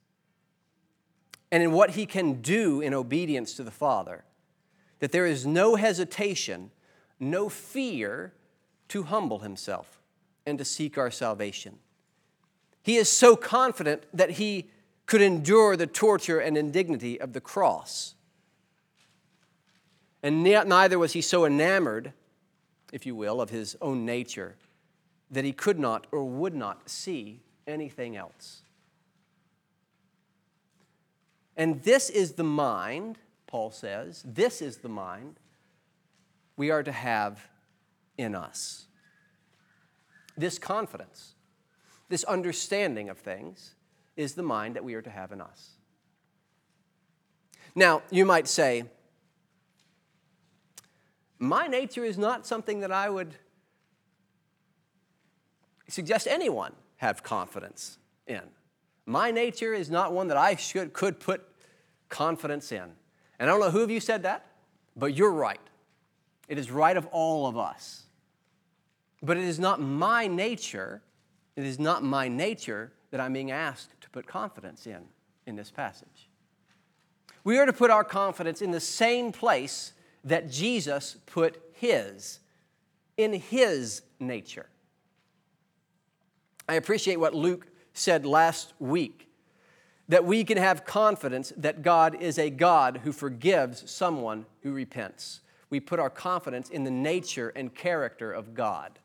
and 1.51 1.61
in 1.61 1.73
what 1.73 1.91
he 1.91 2.07
can 2.07 2.41
do 2.41 2.81
in 2.81 2.91
obedience 2.91 3.53
to 3.57 3.63
the 3.63 3.69
Father 3.69 4.23
that 4.97 5.11
there 5.11 5.27
is 5.27 5.45
no 5.45 5.75
hesitation, 5.75 6.71
no 7.19 7.49
fear 7.49 8.33
to 8.87 9.03
humble 9.03 9.39
himself 9.39 10.01
and 10.47 10.57
to 10.57 10.65
seek 10.65 10.97
our 10.97 11.11
salvation. 11.11 11.77
He 12.81 12.95
is 12.95 13.09
so 13.09 13.35
confident 13.35 14.05
that 14.11 14.31
he 14.31 14.71
could 15.05 15.21
endure 15.21 15.75
the 15.75 15.87
torture 15.87 16.39
and 16.39 16.57
indignity 16.57 17.19
of 17.19 17.33
the 17.33 17.41
cross. 17.41 18.15
And 20.21 20.43
neither 20.43 20.97
was 20.97 21.13
he 21.13 21.21
so 21.21 21.45
enamored 21.45 22.13
if 22.93 23.07
you 23.07 23.15
will, 23.15 23.41
of 23.41 23.49
his 23.49 23.75
own 23.81 24.05
nature, 24.05 24.55
that 25.31 25.43
he 25.43 25.51
could 25.51 25.79
not 25.79 26.05
or 26.11 26.23
would 26.23 26.53
not 26.53 26.87
see 26.87 27.41
anything 27.65 28.15
else. 28.15 28.61
And 31.57 31.81
this 31.81 32.11
is 32.11 32.33
the 32.33 32.43
mind, 32.43 33.17
Paul 33.47 33.71
says, 33.71 34.23
this 34.25 34.61
is 34.61 34.77
the 34.77 34.89
mind 34.89 35.39
we 36.55 36.69
are 36.69 36.83
to 36.83 36.91
have 36.91 37.47
in 38.15 38.35
us. 38.35 38.85
This 40.37 40.59
confidence, 40.59 41.33
this 42.09 42.23
understanding 42.25 43.09
of 43.09 43.17
things, 43.17 43.73
is 44.15 44.35
the 44.35 44.43
mind 44.43 44.75
that 44.75 44.83
we 44.83 44.93
are 44.93 45.01
to 45.01 45.09
have 45.09 45.31
in 45.31 45.41
us. 45.41 45.71
Now, 47.75 48.03
you 48.11 48.25
might 48.25 48.47
say, 48.47 48.85
my 51.39 51.67
nature 51.67 52.05
is 52.05 52.17
not 52.17 52.45
something 52.45 52.81
that 52.81 52.91
I 52.91 53.09
would 53.09 53.35
suggest 55.87 56.27
anyone 56.27 56.73
have 56.97 57.23
confidence 57.23 57.97
in. 58.27 58.41
My 59.05 59.31
nature 59.31 59.73
is 59.73 59.89
not 59.89 60.13
one 60.13 60.27
that 60.27 60.37
I 60.37 60.55
should, 60.55 60.93
could 60.93 61.19
put 61.19 61.43
confidence 62.09 62.71
in. 62.71 62.83
And 63.39 63.49
I 63.49 63.53
don't 63.53 63.59
know 63.59 63.71
who 63.71 63.81
of 63.81 63.91
you 63.91 63.99
said 63.99 64.23
that, 64.23 64.45
but 64.95 65.15
you're 65.15 65.31
right. 65.31 65.59
It 66.47 66.57
is 66.57 66.71
right 66.71 66.95
of 66.95 67.05
all 67.07 67.47
of 67.47 67.57
us. 67.57 68.03
But 69.21 69.37
it 69.37 69.43
is 69.43 69.59
not 69.59 69.81
my 69.81 70.27
nature, 70.27 71.01
it 71.55 71.63
is 71.63 71.79
not 71.79 72.03
my 72.03 72.27
nature 72.27 72.91
that 73.11 73.19
I'm 73.19 73.33
being 73.33 73.51
asked 73.51 74.02
put 74.13 74.25
confidence 74.25 74.87
in 74.87 75.01
in 75.45 75.57
this 75.57 75.69
passage. 75.69 76.29
We 77.43 77.59
are 77.59 77.65
to 77.65 77.73
put 77.73 77.91
our 77.91 78.05
confidence 78.05 78.61
in 78.61 78.71
the 78.71 78.79
same 78.79 79.33
place 79.33 79.91
that 80.23 80.49
Jesus 80.49 81.17
put 81.25 81.61
his, 81.73 82.39
in 83.17 83.33
his 83.33 84.03
nature. 84.19 84.67
I 86.69 86.75
appreciate 86.75 87.19
what 87.19 87.35
Luke 87.35 87.67
said 87.93 88.25
last 88.25 88.73
week 88.79 89.27
that 90.07 90.23
we 90.23 90.43
can 90.43 90.57
have 90.57 90.85
confidence 90.85 91.51
that 91.57 91.81
God 91.81 92.21
is 92.21 92.37
a 92.37 92.49
God 92.49 93.01
who 93.03 93.11
forgives 93.11 93.89
someone 93.89 94.45
who 94.61 94.71
repents. 94.71 95.41
We 95.69 95.79
put 95.79 95.99
our 95.99 96.09
confidence 96.09 96.69
in 96.69 96.83
the 96.83 96.91
nature 96.91 97.51
and 97.55 97.73
character 97.73 98.31
of 98.31 98.53
God. 98.53 98.99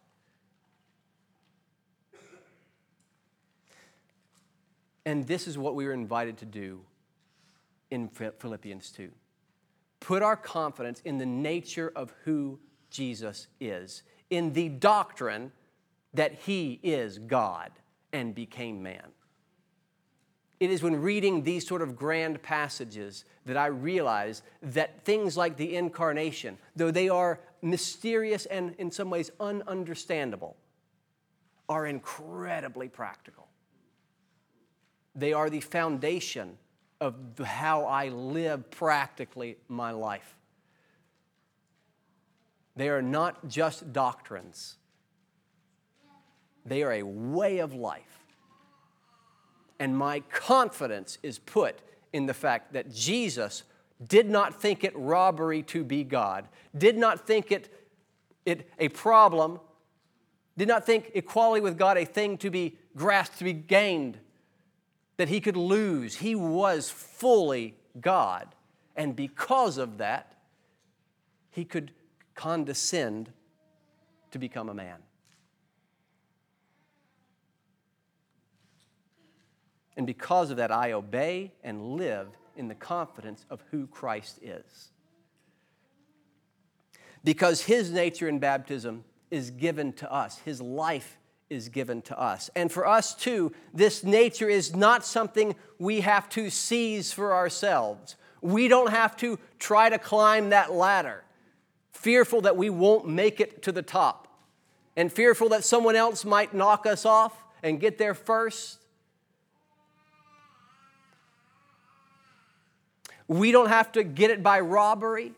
And 5.09 5.27
this 5.27 5.49
is 5.49 5.57
what 5.57 5.75
we 5.75 5.87
were 5.87 5.95
invited 5.95 6.37
to 6.37 6.45
do 6.45 6.83
in 7.91 8.09
Philippians 8.09 8.91
2 8.91 9.11
put 10.01 10.23
our 10.23 10.37
confidence 10.37 11.01
in 11.03 11.17
the 11.17 11.25
nature 11.25 11.91
of 11.97 12.13
who 12.25 12.59
Jesus 12.91 13.47
is, 13.59 14.03
in 14.29 14.53
the 14.53 14.69
doctrine 14.69 15.51
that 16.13 16.35
he 16.35 16.79
is 16.83 17.19
God 17.19 17.71
and 18.13 18.35
became 18.35 18.83
man. 18.83 19.09
It 20.61 20.71
is 20.71 20.83
when 20.83 21.01
reading 21.01 21.43
these 21.43 21.67
sort 21.67 21.81
of 21.81 21.97
grand 21.97 22.43
passages 22.43 23.25
that 23.47 23.57
I 23.57 23.69
realize 23.69 24.43
that 24.61 25.07
things 25.07 25.39
like 25.39 25.57
the 25.57 25.75
incarnation, 25.75 26.59
though 26.77 26.91
they 26.91 27.09
are 27.09 27.41
mysterious 27.63 28.45
and 28.45 28.75
in 28.77 28.91
some 28.91 29.09
ways 29.09 29.31
ununderstandable, 29.41 30.53
are 31.67 31.87
incredibly 31.87 32.89
practical. 32.89 33.48
They 35.15 35.33
are 35.33 35.51
the 35.51 35.61
foundation 35.61 36.59
of 37.01 37.15
how 37.45 37.85
I 37.85 38.09
live 38.09 38.71
practically 38.71 39.57
my 39.69 39.93
life. 39.93 40.37
They 42.77 42.89
are 42.89 43.03
not 43.03 43.49
just 43.49 43.93
doctrines, 43.93 44.77
they 46.65 46.83
are 46.83 46.93
a 46.93 47.03
way 47.03 47.59
of 47.59 47.75
life. 47.75 48.05
And 49.81 49.97
my 49.97 50.21
confidence 50.21 51.19
is 51.23 51.39
put 51.39 51.79
in 52.13 52.27
the 52.27 52.35
fact 52.35 52.73
that 52.73 52.93
Jesus 52.93 53.63
did 54.05 54.29
not 54.29 54.61
think 54.61 54.83
it 54.83 54.93
robbery 54.97 55.63
to 55.65 55.85
be 55.85 56.03
God, 56.03 56.49
did 56.77 56.97
not 56.97 57.27
think 57.27 57.53
it, 57.53 57.73
it 58.45 58.69
a 58.79 58.89
problem, 58.89 59.61
did 60.57 60.67
not 60.67 60.85
think 60.85 61.13
equality 61.15 61.61
with 61.61 61.79
God 61.79 61.97
a 61.97 62.05
thing 62.05 62.39
to 62.39 62.51
be 62.51 62.77
grasped, 62.97 63.39
to 63.39 63.45
be 63.45 63.53
gained 63.53 64.19
that 65.19 65.29
he 65.29 65.41
could 65.41 65.57
lose. 65.57 66.17
He 66.17 66.35
was 66.35 66.89
fully 66.89 67.75
God. 68.01 68.55
And 68.97 69.15
because 69.15 69.77
of 69.77 69.99
that, 69.99 70.35
he 71.51 71.65
could 71.65 71.91
condescend 72.35 73.31
to 74.31 74.39
become 74.39 74.69
a 74.69 74.75
man. 74.75 74.99
And 79.97 80.07
because 80.07 80.51
of 80.51 80.59
that, 80.59 80.71
I 80.71 80.93
obey 80.93 81.53
and 81.65 81.97
live 81.97 82.29
in 82.57 82.69
the 82.69 82.75
confidence 82.77 83.45
of 83.51 83.61
who 83.73 83.89
Christ 83.89 84.39
is. 84.41 84.91
Because 87.25 87.63
his 87.63 87.91
nature 87.91 88.29
in 88.29 88.39
baptism 88.39 89.05
is 89.33 89.51
given 89.51 89.93
to 89.95 90.13
us, 90.13 90.39
his 90.45 90.61
life 90.63 91.19
is 91.51 91.69
given 91.69 92.03
to 92.03 92.19
us. 92.19 92.51
And 92.55 92.71
for 92.71 92.87
us 92.87 93.15
too, 93.15 93.53
this 93.73 94.05
nature 94.05 94.49
is 94.49 94.75
not 94.75 95.05
something 95.05 95.55
we 95.79 96.01
have 96.01 96.29
to 96.31 96.51
seize 96.51 97.13
for 97.13 97.35
ourselves. 97.35 98.17
We 98.41 98.69
don't 98.69 98.91
have 98.91 99.17
to 99.19 99.39
try 99.59 99.89
to 99.89 99.99
climb 99.99 100.51
that 100.51 100.73
ladder, 100.73 101.25
fearful 101.91 102.43
that 102.43 102.57
we 102.57 102.71
won't 102.71 103.09
make 103.09 103.41
it 103.41 103.63
to 103.63 103.73
the 103.73 103.83
top, 103.83 104.29
and 104.97 105.13
fearful 105.13 105.49
that 105.51 105.65
someone 105.65 105.97
else 105.97 106.25
might 106.25 106.55
knock 106.55 106.87
us 106.87 107.05
off 107.05 107.37
and 107.63 107.81
get 107.81 107.99
there 107.99 108.15
first. 108.15 108.79
We 113.27 113.53
don't 113.53 113.69
have 113.69 113.93
to 113.93 114.05
get 114.05 114.31
it 114.31 114.43
by 114.43 114.61
robbery, 114.61 115.33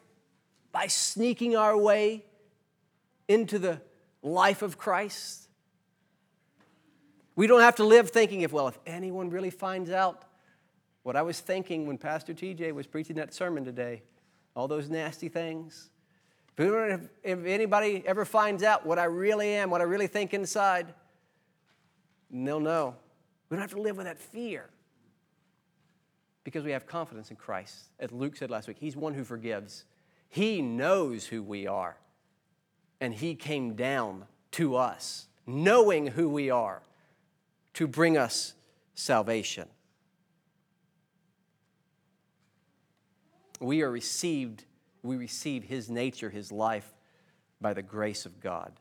by 0.73 0.87
sneaking 0.87 1.57
our 1.57 1.77
way 1.77 2.25
into 3.27 3.59
the 3.59 3.81
life 4.23 4.63
of 4.63 4.79
Christ. 4.79 5.49
We 7.41 7.47
don't 7.47 7.63
have 7.63 7.77
to 7.77 7.85
live 7.85 8.11
thinking 8.11 8.43
if, 8.43 8.53
well, 8.53 8.69
if 8.69 8.79
anyone 8.85 9.31
really 9.31 9.49
finds 9.49 9.91
out 9.91 10.25
what 11.05 11.17
I 11.17 11.23
was 11.23 11.41
thinking 11.41 11.87
when 11.87 11.97
Pastor 11.97 12.35
TJ 12.35 12.75
was 12.75 12.87
preaching 12.87 13.17
that 13.17 13.33
sermon 13.33 13.65
today, 13.65 14.03
all 14.55 14.69
those 14.69 14.91
nasty 14.91 15.31
things. 15.31 15.89
If, 16.59 17.09
anybody 17.25 18.03
ever 18.05 18.27
finds 18.27 18.63
out 18.63 18.85
what 18.85 18.99
I 18.99 19.05
really 19.05 19.55
am, 19.55 19.71
what 19.71 19.81
I 19.81 19.85
really 19.85 20.07
think 20.07 20.35
inside, 20.35 20.93
they'll 22.31 22.61
know. 22.61 22.95
We 23.49 23.55
don't 23.55 23.63
have 23.63 23.71
to 23.71 23.81
live 23.81 23.97
with 23.97 24.05
that 24.05 24.19
fear 24.19 24.69
because 26.45 26.63
we 26.63 26.73
have 26.73 26.87
confidence 26.87 27.31
in 27.31 27.37
Christ. 27.37 27.87
As 27.99 28.13
Luke 28.13 28.37
said 28.37 28.51
last 28.51 28.69
week, 28.69 28.77
He's 28.79 28.97
one 28.97 29.15
who 29.15 29.25
forgives. 29.25 29.87
He 30.29 30.61
knows 30.61 31.25
who 31.25 31.43
we 31.43 31.67
are. 31.67 31.97
And 33.01 33.15
he 33.15 33.35
came 33.35 33.77
down 33.77 34.27
to 34.51 34.77
us, 34.77 35.29
knowing 35.47 36.09
who 36.09 36.29
we 36.29 36.51
are, 36.51 36.83
to 37.75 37.87
bring 37.87 38.17
us 38.17 38.55
salvation. 38.95 39.69
We 43.61 43.83
are 43.83 43.91
received, 43.91 44.65
we 45.03 45.17
receive 45.17 45.65
his 45.65 45.91
nature, 45.91 46.31
his 46.31 46.51
life, 46.51 46.95
by 47.61 47.75
the 47.75 47.83
grace 47.83 48.25
of 48.25 48.41
God. 48.41 48.73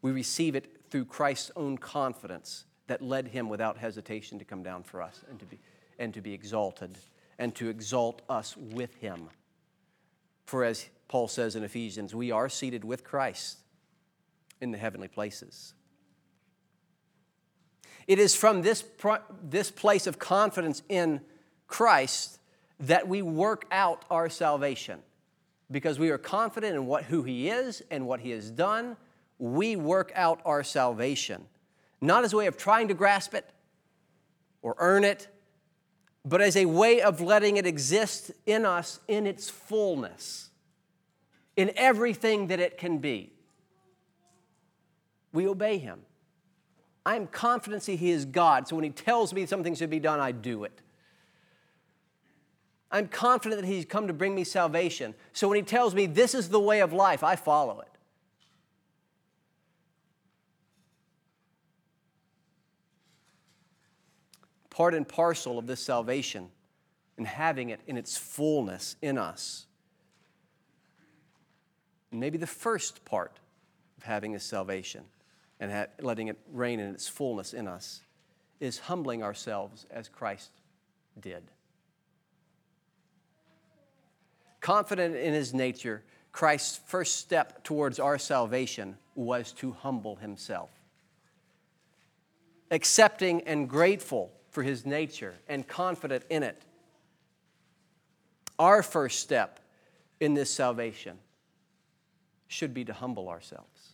We 0.00 0.10
receive 0.10 0.56
it 0.56 0.80
through 0.90 1.04
Christ's 1.04 1.50
own 1.54 1.78
confidence 1.78 2.64
that 2.86 3.02
led 3.02 3.28
him 3.28 3.48
without 3.48 3.78
hesitation 3.78 4.38
to 4.38 4.44
come 4.44 4.62
down 4.62 4.82
for 4.82 5.00
us 5.00 5.22
and 5.30 5.38
to 5.38 5.46
be, 5.46 5.58
and 5.98 6.12
to 6.14 6.20
be 6.20 6.32
exalted 6.32 6.98
and 7.38 7.54
to 7.54 7.68
exalt 7.68 8.22
us 8.28 8.56
with 8.56 8.94
him. 8.96 9.28
For 10.44 10.64
as 10.64 10.88
Paul 11.08 11.28
says 11.28 11.56
in 11.56 11.62
Ephesians, 11.62 12.14
we 12.14 12.30
are 12.30 12.48
seated 12.48 12.84
with 12.84 13.04
Christ 13.04 13.61
in 14.62 14.70
the 14.70 14.78
heavenly 14.78 15.08
places. 15.08 15.74
It 18.06 18.18
is 18.18 18.34
from 18.34 18.62
this, 18.62 18.84
this 19.42 19.70
place 19.70 20.06
of 20.06 20.18
confidence 20.18 20.82
in 20.88 21.20
Christ 21.66 22.38
that 22.80 23.06
we 23.06 23.22
work 23.22 23.66
out 23.70 24.04
our 24.10 24.28
salvation. 24.28 25.00
Because 25.70 25.98
we 25.98 26.10
are 26.10 26.18
confident 26.18 26.74
in 26.74 26.86
what, 26.86 27.04
who 27.04 27.22
He 27.22 27.48
is 27.48 27.82
and 27.90 28.06
what 28.06 28.20
He 28.20 28.30
has 28.30 28.50
done, 28.50 28.96
we 29.38 29.76
work 29.76 30.12
out 30.14 30.40
our 30.44 30.62
salvation. 30.62 31.46
Not 32.00 32.24
as 32.24 32.32
a 32.32 32.36
way 32.36 32.46
of 32.46 32.56
trying 32.56 32.88
to 32.88 32.94
grasp 32.94 33.34
it 33.34 33.48
or 34.60 34.74
earn 34.78 35.04
it, 35.04 35.28
but 36.24 36.40
as 36.40 36.56
a 36.56 36.66
way 36.66 37.00
of 37.00 37.20
letting 37.20 37.56
it 37.56 37.66
exist 37.66 38.30
in 38.46 38.64
us 38.64 39.00
in 39.08 39.26
its 39.26 39.48
fullness, 39.48 40.50
in 41.56 41.72
everything 41.76 42.48
that 42.48 42.60
it 42.60 42.78
can 42.78 42.98
be. 42.98 43.31
We 45.32 45.48
obey 45.48 45.78
Him. 45.78 46.00
I 47.04 47.16
am 47.16 47.26
confident 47.26 47.84
He 47.84 48.10
is 48.10 48.24
God, 48.24 48.68
so 48.68 48.76
when 48.76 48.84
He 48.84 48.90
tells 48.90 49.32
me 49.32 49.46
something 49.46 49.74
should 49.74 49.90
be 49.90 50.00
done, 50.00 50.20
I 50.20 50.32
do 50.32 50.64
it. 50.64 50.80
I'm 52.90 53.08
confident 53.08 53.60
that 53.62 53.66
He's 53.66 53.84
come 53.84 54.06
to 54.06 54.12
bring 54.12 54.34
me 54.34 54.44
salvation, 54.44 55.14
so 55.32 55.48
when 55.48 55.56
He 55.56 55.62
tells 55.62 55.94
me 55.94 56.06
this 56.06 56.34
is 56.34 56.48
the 56.48 56.60
way 56.60 56.80
of 56.80 56.92
life, 56.92 57.24
I 57.24 57.36
follow 57.36 57.80
it. 57.80 57.88
part 64.72 64.94
and 64.94 65.06
parcel 65.06 65.58
of 65.58 65.66
this 65.66 65.80
salvation 65.80 66.48
and 67.18 67.26
having 67.26 67.68
it 67.68 67.80
in 67.86 67.98
its 67.98 68.16
fullness 68.16 68.96
in 69.02 69.18
us. 69.18 69.66
Maybe 72.10 72.38
the 72.38 72.46
first 72.46 73.04
part 73.04 73.38
of 73.98 74.04
having 74.04 74.32
this 74.32 74.44
salvation 74.44 75.04
and 75.62 75.86
letting 76.00 76.26
it 76.26 76.36
reign 76.52 76.80
in 76.80 76.92
its 76.92 77.06
fullness 77.06 77.54
in 77.54 77.68
us 77.68 78.00
is 78.58 78.80
humbling 78.80 79.22
ourselves 79.22 79.86
as 79.92 80.08
Christ 80.08 80.50
did. 81.20 81.44
Confident 84.60 85.14
in 85.14 85.32
his 85.32 85.54
nature, 85.54 86.02
Christ's 86.32 86.80
first 86.86 87.18
step 87.18 87.62
towards 87.62 88.00
our 88.00 88.18
salvation 88.18 88.96
was 89.14 89.52
to 89.52 89.70
humble 89.70 90.16
himself. 90.16 90.70
Accepting 92.72 93.42
and 93.42 93.68
grateful 93.68 94.32
for 94.50 94.64
his 94.64 94.84
nature 94.84 95.34
and 95.48 95.68
confident 95.68 96.24
in 96.28 96.42
it. 96.42 96.60
Our 98.58 98.82
first 98.82 99.20
step 99.20 99.60
in 100.18 100.34
this 100.34 100.50
salvation 100.50 101.18
should 102.48 102.74
be 102.74 102.84
to 102.84 102.92
humble 102.92 103.28
ourselves, 103.28 103.92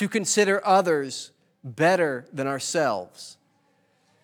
to 0.00 0.08
consider 0.08 0.66
others 0.66 1.30
better 1.62 2.24
than 2.32 2.46
ourselves, 2.46 3.36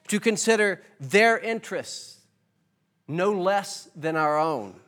to 0.09 0.19
consider 0.19 0.81
their 0.99 1.39
interests 1.39 2.21
no 3.07 3.31
less 3.31 3.91
than 3.95 4.17
our 4.17 4.39
own, 4.39 4.81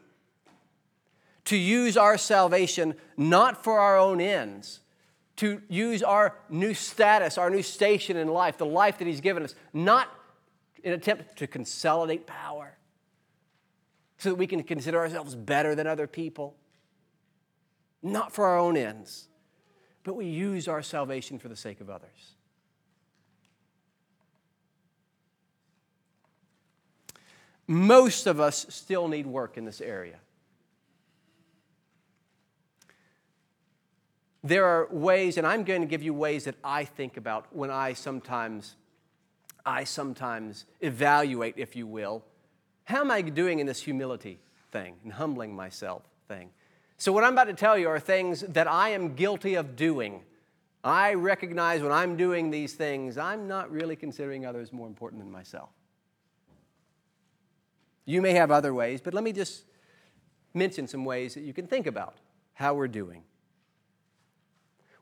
to 1.45 1.59
use 1.59 1.99
our 1.99 2.17
salvation 2.17 2.95
not 3.19 3.63
for 3.63 3.79
our 3.79 3.99
own 3.99 4.19
ends 4.19 4.81
to 5.37 5.61
use 5.69 6.03
our 6.03 6.35
new 6.49 6.73
status, 6.73 7.37
our 7.37 7.51
new 7.51 7.63
station 7.63 8.17
in 8.17 8.27
life, 8.27 8.57
the 8.57 8.67
life 8.67 8.97
that 8.99 9.07
He's 9.07 9.21
given 9.21 9.43
us, 9.43 9.55
not 9.75 10.09
in 10.83 10.95
attempt 10.95 11.37
to 11.37 11.47
consolidate 11.47 12.27
power 12.27 12.79
so 14.17 14.31
that 14.31 14.35
we 14.37 14.47
can 14.47 14.63
consider 14.63 14.99
ourselves 14.99 15.35
better 15.35 15.75
than 15.75 15.87
other 15.87 16.07
people, 16.07 16.57
not 18.03 18.33
for 18.33 18.47
our 18.47 18.59
own 18.59 18.77
ends, 18.77 19.29
but 20.09 20.17
we 20.17 20.25
use 20.25 20.69
our 20.69 20.81
salvation 20.81 21.39
for 21.39 21.49
the 21.49 21.55
sake 21.55 21.83
of 21.83 21.91
others. 21.91 22.33
Most 27.67 28.27
of 28.27 28.41
us 28.41 28.65
still 28.71 29.07
need 29.09 29.27
work 29.27 29.59
in 29.59 29.67
this 29.67 29.83
area. 29.83 30.17
there 34.43 34.65
are 34.65 34.89
ways, 34.91 35.37
and 35.37 35.47
I'm 35.47 35.63
going 35.65 35.83
to 35.83 35.87
give 35.87 36.03
you 36.03 36.15
ways 36.15 36.45
that 36.45 36.55
I 36.65 36.85
think 36.85 37.19
about 37.19 37.55
when 37.55 37.71
I 37.71 37.93
sometimes, 37.93 38.77
I 39.67 39.85
sometimes 39.85 40.65
evaluate, 40.81 41.55
if 41.59 41.77
you 41.77 41.87
will, 41.87 42.25
how 42.85 43.01
am 43.03 43.11
I 43.11 43.21
doing 43.21 43.59
in 43.59 43.67
this 43.67 43.83
humility 43.83 44.39
thing 44.71 44.97
and 45.05 45.13
humbling 45.13 45.55
myself 45.55 46.03
thing. 46.29 46.51
So 46.99 47.13
what 47.13 47.23
I'm 47.23 47.33
about 47.33 47.45
to 47.45 47.55
tell 47.55 47.79
you 47.79 47.89
are 47.89 48.01
things 48.01 48.41
that 48.41 48.67
I 48.67 48.91
am 48.91 49.15
guilty 49.15 49.55
of 49.55 49.77
doing. 49.77 50.23
I 50.83 51.15
recognize 51.15 51.81
when 51.81 51.93
I'm 51.93 52.17
doing 52.17 52.51
these 52.51 52.75
things, 52.75 53.17
I'm 53.17 53.47
not 53.47 53.71
really 53.71 53.95
considering 53.95 54.45
others 54.45 54.73
more 54.73 54.89
important 54.89 55.23
than 55.23 55.31
myself. 55.31 55.71
You 58.05 58.21
may 58.21 58.33
have 58.33 58.51
other 58.51 58.75
ways, 58.75 59.01
but 59.01 59.15
let 59.15 59.23
me 59.23 59.33
just 59.33 59.65
mention 60.55 60.89
some 60.89 61.05
ways 61.05 61.35
that 61.35 61.43
you 61.43 61.53
can 61.53 61.69
think 61.69 61.87
about 61.87 62.17
how 62.55 62.75
we're 62.75 62.89
doing. 62.89 63.23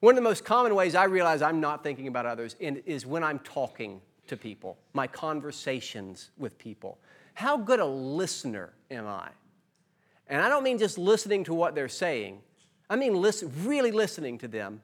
One 0.00 0.12
of 0.12 0.16
the 0.16 0.28
most 0.28 0.44
common 0.44 0.74
ways 0.74 0.94
I 0.94 1.04
realize 1.04 1.40
I'm 1.40 1.60
not 1.60 1.82
thinking 1.82 2.08
about 2.08 2.26
others 2.26 2.56
is 2.60 3.06
when 3.06 3.24
I'm 3.24 3.38
talking 3.38 4.02
to 4.26 4.36
people, 4.36 4.76
my 4.92 5.06
conversations 5.06 6.30
with 6.36 6.58
people. 6.58 6.98
How 7.32 7.56
good 7.56 7.80
a 7.80 7.86
listener 7.86 8.74
am 8.90 9.06
I? 9.06 9.30
And 10.28 10.42
I 10.42 10.48
don't 10.48 10.64
mean 10.64 10.78
just 10.78 10.98
listening 10.98 11.44
to 11.44 11.54
what 11.54 11.74
they're 11.74 11.88
saying, 11.88 12.40
I 12.88 12.96
mean 12.96 13.14
listen, 13.14 13.52
really 13.64 13.92
listening 13.92 14.38
to 14.38 14.48
them, 14.48 14.82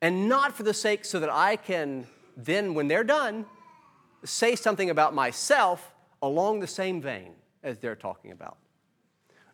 and 0.00 0.28
not 0.28 0.56
for 0.56 0.62
the 0.62 0.74
sake 0.74 1.04
so 1.04 1.20
that 1.20 1.30
I 1.30 1.56
can 1.56 2.06
then, 2.36 2.74
when 2.74 2.88
they're 2.88 3.04
done, 3.04 3.46
say 4.24 4.56
something 4.56 4.90
about 4.90 5.14
myself 5.14 5.94
along 6.22 6.60
the 6.60 6.66
same 6.66 7.00
vein 7.00 7.32
as 7.62 7.78
they're 7.78 7.96
talking 7.96 8.32
about. 8.32 8.56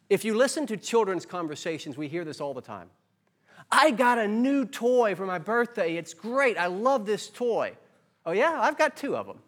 If 0.09 0.25
you 0.25 0.37
listen 0.37 0.67
to 0.67 0.77
children's 0.77 1.27
conversations, 1.27 1.97
we 1.97 2.09
hear 2.09 2.25
this 2.25 2.41
all 2.41 2.55
the 2.55 2.61
time. 2.61 2.91
I 3.71 3.93
got 3.93 4.19
a 4.19 4.27
new 4.27 4.65
toy 4.65 5.15
for 5.15 5.27
my 5.27 5.39
birthday. 5.39 5.97
It's 5.97 6.15
great. 6.15 6.59
I 6.59 6.67
love 6.67 7.07
this 7.07 7.29
toy. 7.29 7.77
Oh, 8.27 8.33
yeah? 8.33 8.61
I've 8.61 8.77
got 8.77 8.97
two 8.97 9.17
of 9.17 9.27
them, 9.27 9.39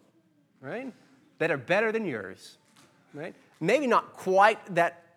right? 0.61 0.93
That 1.39 1.51
are 1.51 1.57
better 1.57 1.91
than 1.91 2.05
yours, 2.05 2.59
right? 3.13 3.35
Maybe 3.61 3.87
not 3.87 4.13
quite 4.13 4.75
that 4.75 5.12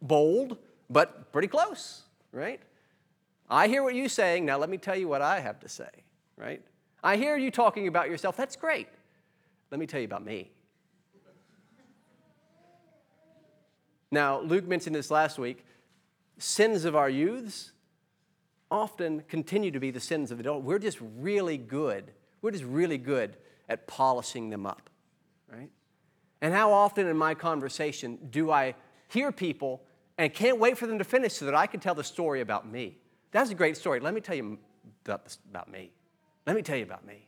bold, 0.00 0.58
but 0.90 1.32
pretty 1.32 1.48
close, 1.48 2.02
right? 2.32 2.60
I 3.48 3.68
hear 3.68 3.82
what 3.82 3.94
you're 3.94 4.08
saying. 4.08 4.46
Now, 4.46 4.58
let 4.58 4.70
me 4.70 4.78
tell 4.78 4.96
you 4.96 5.08
what 5.08 5.22
I 5.22 5.40
have 5.40 5.60
to 5.60 5.68
say, 5.68 5.90
right? 6.36 6.62
I 7.02 7.16
hear 7.16 7.36
you 7.36 7.50
talking 7.50 7.88
about 7.88 8.08
yourself. 8.08 8.36
That's 8.36 8.56
great. 8.56 8.88
Let 9.70 9.78
me 9.80 9.86
tell 9.86 10.00
you 10.00 10.06
about 10.06 10.24
me. 10.24 10.50
Now, 14.10 14.40
Luke 14.40 14.66
mentioned 14.66 14.94
this 14.94 15.10
last 15.10 15.38
week 15.38 15.64
sins 16.38 16.84
of 16.84 16.96
our 16.96 17.08
youths 17.08 17.72
often 18.70 19.22
continue 19.28 19.70
to 19.70 19.78
be 19.78 19.90
the 19.90 20.00
sins 20.00 20.30
of 20.30 20.38
the 20.38 20.42
adult. 20.42 20.62
We're 20.62 20.78
just 20.78 20.98
really 21.18 21.56
good. 21.56 22.10
We're 22.40 22.50
just 22.50 22.64
really 22.64 22.98
good 22.98 23.36
at 23.68 23.86
polishing 23.86 24.50
them 24.50 24.66
up, 24.66 24.90
right? 25.50 25.70
And 26.40 26.52
how 26.52 26.72
often 26.72 27.06
in 27.06 27.16
my 27.16 27.34
conversation 27.34 28.18
do 28.30 28.50
I 28.50 28.74
hear 29.12 29.32
people 29.32 29.82
and 30.18 30.32
can't 30.32 30.58
wait 30.58 30.78
for 30.78 30.86
them 30.86 30.98
to 30.98 31.04
finish 31.04 31.34
so 31.34 31.44
that 31.46 31.54
I 31.54 31.66
can 31.66 31.80
tell 31.80 31.94
the 31.94 32.04
story 32.04 32.40
about 32.40 32.66
me? 32.66 32.98
That's 33.30 33.50
a 33.50 33.54
great 33.54 33.76
story. 33.76 34.00
Let 34.00 34.14
me 34.14 34.20
tell 34.20 34.34
you 34.34 34.58
about 35.06 35.70
me. 35.70 35.90
Let 36.46 36.56
me 36.56 36.62
tell 36.62 36.76
you 36.76 36.84
about 36.84 37.06
me. 37.06 37.26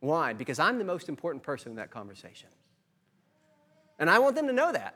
Why? 0.00 0.32
Because 0.32 0.58
I'm 0.58 0.78
the 0.78 0.84
most 0.84 1.08
important 1.08 1.42
person 1.42 1.70
in 1.70 1.76
that 1.76 1.90
conversation. 1.90 2.48
And 3.98 4.10
I 4.10 4.18
want 4.18 4.36
them 4.36 4.46
to 4.46 4.52
know 4.52 4.72
that. 4.72 4.94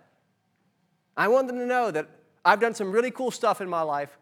I 1.16 1.28
want 1.28 1.46
them 1.46 1.58
to 1.58 1.66
know 1.66 1.90
that 1.90 2.08
I've 2.44 2.60
done 2.60 2.74
some 2.74 2.92
really 2.92 3.10
cool 3.10 3.30
stuff 3.30 3.60
in 3.60 3.68
my 3.68 3.82
life. 3.82 4.18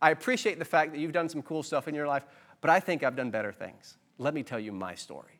I 0.00 0.10
appreciate 0.10 0.58
the 0.58 0.64
fact 0.64 0.92
that 0.92 0.98
you've 0.98 1.12
done 1.12 1.28
some 1.28 1.42
cool 1.42 1.62
stuff 1.62 1.88
in 1.88 1.94
your 1.94 2.06
life, 2.06 2.24
but 2.60 2.70
I 2.70 2.80
think 2.80 3.02
I've 3.02 3.16
done 3.16 3.30
better 3.30 3.52
things. 3.52 3.96
Let 4.18 4.34
me 4.34 4.42
tell 4.42 4.60
you 4.60 4.72
my 4.72 4.94
story. 4.94 5.37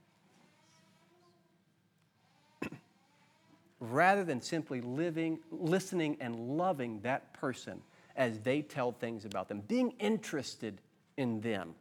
Rather 3.80 4.24
than 4.24 4.40
simply 4.40 4.80
living, 4.80 5.38
listening, 5.50 6.16
and 6.20 6.56
loving 6.56 7.00
that 7.02 7.32
person 7.32 7.80
as 8.16 8.40
they 8.40 8.62
tell 8.62 8.92
things 8.92 9.24
about 9.24 9.48
them, 9.48 9.62
being 9.68 9.92
interested 10.00 10.80
in 11.16 11.40
them, 11.40 11.74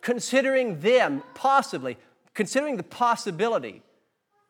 considering 0.00 0.80
them 0.80 1.22
possibly, 1.34 1.96
considering 2.34 2.76
the 2.76 2.82
possibility 2.82 3.82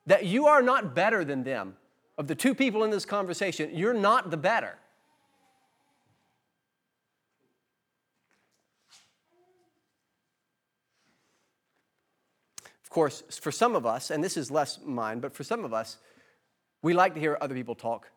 that 0.06 0.26
you 0.26 0.46
are 0.46 0.60
not 0.60 0.94
better 0.94 1.24
than 1.24 1.44
them. 1.44 1.76
Of 2.16 2.28
the 2.28 2.34
two 2.34 2.54
people 2.54 2.84
in 2.84 2.90
this 2.90 3.04
conversation, 3.04 3.70
you're 3.74 3.94
not 3.94 4.30
the 4.30 4.36
better. 4.36 4.76
Of 12.84 12.90
course, 12.90 13.24
for 13.40 13.50
some 13.50 13.74
of 13.74 13.84
us, 13.84 14.12
and 14.12 14.22
this 14.22 14.36
is 14.36 14.52
less 14.52 14.78
mine, 14.84 15.18
but 15.18 15.34
for 15.34 15.42
some 15.42 15.64
of 15.64 15.72
us, 15.72 15.96
we 16.84 16.92
like 16.92 17.14
to 17.14 17.20
hear 17.20 17.38
other 17.40 17.54
people 17.54 17.74
talk 17.74 18.10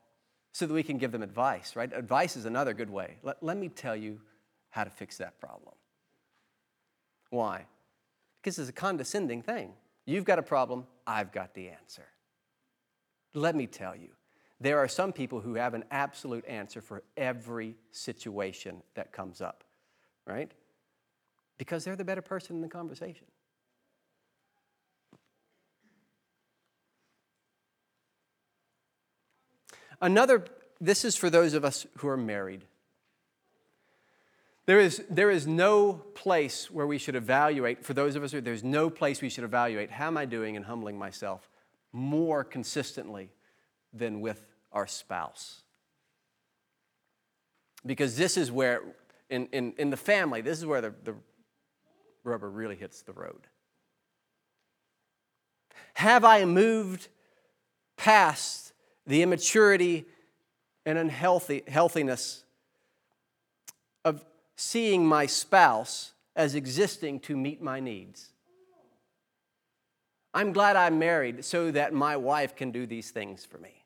so 0.51 0.65
that 0.65 0.73
we 0.73 0.83
can 0.83 0.97
give 0.97 1.13
them 1.13 1.23
advice, 1.23 1.77
right? 1.77 1.89
Advice 1.93 2.35
is 2.35 2.43
another 2.43 2.73
good 2.73 2.89
way. 2.89 3.15
Let, 3.23 3.41
let 3.41 3.55
me 3.55 3.69
tell 3.69 3.95
you 3.95 4.19
how 4.71 4.83
to 4.83 4.89
fix 4.89 5.17
that 5.19 5.39
problem. 5.39 5.73
Why? 7.29 7.65
Because 8.41 8.59
it's 8.59 8.67
a 8.67 8.73
condescending 8.73 9.41
thing. 9.41 9.71
You've 10.05 10.25
got 10.25 10.37
a 10.37 10.43
problem, 10.43 10.85
I've 11.07 11.31
got 11.31 11.53
the 11.53 11.69
answer. 11.69 12.03
Let 13.33 13.55
me 13.55 13.67
tell 13.67 13.95
you, 13.95 14.09
there 14.59 14.79
are 14.79 14.89
some 14.89 15.13
people 15.13 15.39
who 15.39 15.53
have 15.53 15.73
an 15.73 15.85
absolute 15.89 16.45
answer 16.45 16.81
for 16.81 17.03
every 17.15 17.77
situation 17.91 18.83
that 18.95 19.13
comes 19.13 19.39
up, 19.39 19.63
right? 20.25 20.51
Because 21.57 21.85
they're 21.85 21.95
the 21.95 22.03
better 22.03 22.21
person 22.21 22.57
in 22.57 22.61
the 22.61 22.67
conversation. 22.67 23.27
Another, 30.01 30.45
this 30.79 31.03
is 31.03 31.15
for 31.15 31.29
those 31.29 31.53
of 31.53 31.65
us 31.65 31.85
who 31.97 32.07
are 32.07 32.17
married. 32.17 32.65
There 34.65 34.79
is, 34.79 35.01
there 35.09 35.31
is 35.31 35.47
no 35.47 35.93
place 35.93 36.69
where 36.69 36.85
we 36.85 36.97
should 36.97 37.15
evaluate, 37.15 37.85
for 37.85 37.93
those 37.93 38.15
of 38.15 38.23
us 38.23 38.33
who, 38.33 38.41
there's 38.41 38.63
no 38.63 38.89
place 38.89 39.21
we 39.21 39.29
should 39.29 39.45
evaluate 39.45 39.89
how 39.89 40.07
am 40.07 40.17
I 40.17 40.25
doing 40.25 40.55
in 40.55 40.63
humbling 40.63 40.99
myself 40.99 41.49
more 41.93 42.43
consistently 42.43 43.31
than 43.93 44.19
with 44.19 44.45
our 44.73 44.85
spouse. 44.85 45.61
Because 47.85 48.17
this 48.17 48.35
is 48.35 48.51
where, 48.51 48.81
in, 49.29 49.47
in, 49.53 49.73
in 49.77 49.89
the 49.89 49.97
family, 49.97 50.41
this 50.41 50.57
is 50.57 50.65
where 50.65 50.81
the, 50.81 50.93
the 51.05 51.15
rubber 52.25 52.49
really 52.49 52.75
hits 52.75 53.01
the 53.03 53.13
road. 53.13 53.47
Have 55.93 56.25
I 56.25 56.43
moved 56.43 57.07
past 57.95 58.66
the 59.07 59.21
immaturity 59.21 60.05
and 60.85 60.97
unhealthy 60.97 61.63
healthiness 61.67 62.43
of 64.05 64.23
seeing 64.55 65.05
my 65.05 65.25
spouse 65.25 66.11
as 66.35 66.53
existing 66.53 67.19
to 67.21 67.35
meet 67.35 67.61
my 67.61 67.79
needs. 67.79 68.29
I'm 70.33 70.53
glad 70.53 70.75
I'm 70.75 70.99
married 70.99 71.43
so 71.43 71.71
that 71.71 71.93
my 71.93 72.15
wife 72.15 72.55
can 72.55 72.71
do 72.71 72.85
these 72.85 73.09
things 73.09 73.43
for 73.43 73.57
me. 73.57 73.83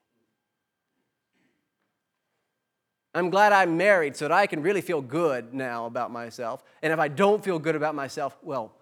I'm 3.13 3.29
glad 3.29 3.51
I'm 3.53 3.77
married 3.77 4.15
so 4.15 4.25
that 4.25 4.33
I 4.33 4.47
can 4.47 4.61
really 4.61 4.81
feel 4.81 5.01
good 5.01 5.53
now 5.53 5.85
about 5.85 6.11
myself. 6.11 6.63
And 6.81 6.91
if 6.93 6.99
I 6.99 7.07
don't 7.09 7.43
feel 7.43 7.59
good 7.59 7.75
about 7.75 7.93
myself, 7.93 8.37
well, 8.41 8.73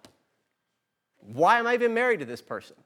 why 1.20 1.58
am 1.58 1.66
I 1.66 1.74
even 1.74 1.94
married 1.94 2.20
to 2.20 2.26
this 2.26 2.40
person? 2.40 2.76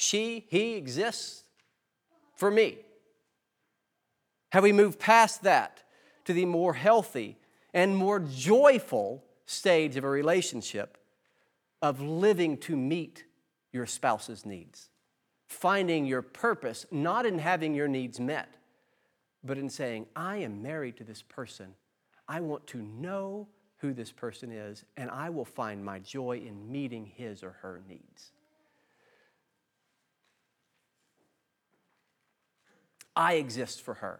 She, 0.00 0.46
he 0.48 0.76
exists 0.76 1.44
for 2.34 2.50
me. 2.50 2.78
Have 4.50 4.62
we 4.62 4.72
moved 4.72 4.98
past 4.98 5.42
that 5.42 5.82
to 6.24 6.32
the 6.32 6.46
more 6.46 6.72
healthy 6.72 7.36
and 7.74 7.94
more 7.94 8.18
joyful 8.18 9.22
stage 9.44 9.96
of 9.96 10.04
a 10.04 10.08
relationship 10.08 10.96
of 11.82 12.00
living 12.00 12.56
to 12.60 12.78
meet 12.78 13.24
your 13.72 13.84
spouse's 13.84 14.46
needs? 14.46 14.88
Finding 15.48 16.06
your 16.06 16.22
purpose 16.22 16.86
not 16.90 17.26
in 17.26 17.38
having 17.38 17.74
your 17.74 17.86
needs 17.86 18.18
met, 18.18 18.48
but 19.44 19.58
in 19.58 19.68
saying, 19.68 20.06
I 20.16 20.38
am 20.38 20.62
married 20.62 20.96
to 20.96 21.04
this 21.04 21.20
person. 21.20 21.74
I 22.26 22.40
want 22.40 22.66
to 22.68 22.78
know 22.78 23.48
who 23.76 23.92
this 23.92 24.12
person 24.12 24.50
is, 24.50 24.82
and 24.96 25.10
I 25.10 25.28
will 25.28 25.44
find 25.44 25.84
my 25.84 25.98
joy 25.98 26.38
in 26.38 26.72
meeting 26.72 27.04
his 27.04 27.42
or 27.42 27.50
her 27.60 27.82
needs. 27.86 28.32
I 33.20 33.34
exist 33.34 33.82
for 33.82 33.94
her. 33.94 34.18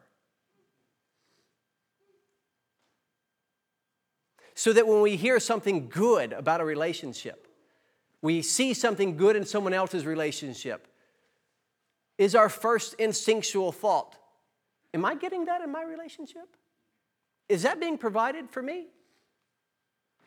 So 4.55 4.75
that 4.75 4.87
when 4.87 5.01
we 5.01 5.17
hear 5.17 5.41
something 5.41 5.89
good 5.89 6.35
about 6.35 6.61
a 6.61 6.67
relationship, 6.67 7.49
we 8.21 8.43
see 8.43 8.75
something 8.75 9.17
good 9.17 9.37
in 9.37 9.47
someone 9.47 9.73
else's 9.73 10.05
relationship, 10.05 10.87
is 12.19 12.35
our 12.35 12.51
first 12.51 12.93
instinctual 12.95 13.73
thought 13.73 14.17
Am 14.93 15.05
I 15.05 15.15
getting 15.15 15.45
that 15.45 15.63
in 15.63 15.71
my 15.71 15.85
relationship? 15.85 16.57
Is 17.49 17.63
that 17.63 17.79
being 17.79 17.97
provided 17.97 18.51
for 18.51 18.61
me? 18.61 18.89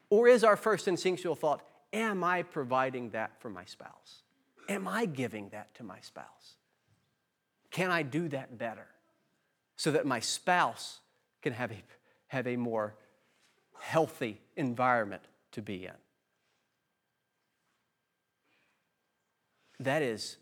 Or 0.10 0.30
is 0.30 0.44
our 0.44 0.56
first 0.56 0.88
instinctual 0.88 1.36
thought, 1.36 1.62
Am 1.92 2.24
I 2.24 2.42
providing 2.42 3.12
that 3.12 3.40
for 3.40 3.50
my 3.50 3.66
spouse? 3.66 4.24
Am 4.68 4.88
I 4.88 5.06
giving 5.06 5.50
that 5.50 5.76
to 5.76 5.84
my 5.84 6.00
spouse? 6.00 6.56
Can 7.74 7.90
I 7.90 8.04
do 8.04 8.30
that 8.30 8.56
better 8.56 8.86
so 9.76 9.92
that 9.92 10.06
my 10.06 10.20
spouse 10.20 11.00
can 11.42 11.54
have 11.54 11.72
a, 11.72 11.84
have 12.28 12.46
a 12.46 12.56
more 12.56 12.94
healthy 13.80 14.40
environment 14.56 15.24
to 15.54 15.64
be 15.64 15.86
in? 15.86 15.92
That 19.80 20.04
is 20.04 20.38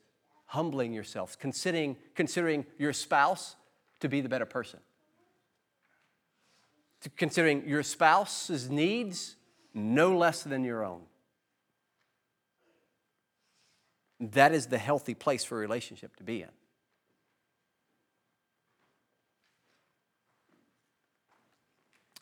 humbling 0.48 0.92
yourself, 0.92 1.40
considering, 1.40 1.96
considering 2.16 2.66
your 2.78 2.92
spouse 2.92 3.56
to 4.02 4.10
be 4.10 4.20
the 4.20 4.28
better 4.28 4.46
person, 4.46 4.82
considering 7.16 7.66
your 7.66 7.82
spouse's 7.82 8.70
needs 8.70 9.38
no 9.74 10.18
less 10.18 10.44
than 10.44 10.66
your 10.66 10.84
own. 10.84 11.04
That 14.20 14.52
is 14.52 14.68
the 14.68 14.78
healthy 14.78 15.14
place 15.14 15.46
for 15.46 15.56
a 15.56 15.62
relationship 15.62 16.18
to 16.18 16.24
be 16.24 16.42
in. 16.42 16.50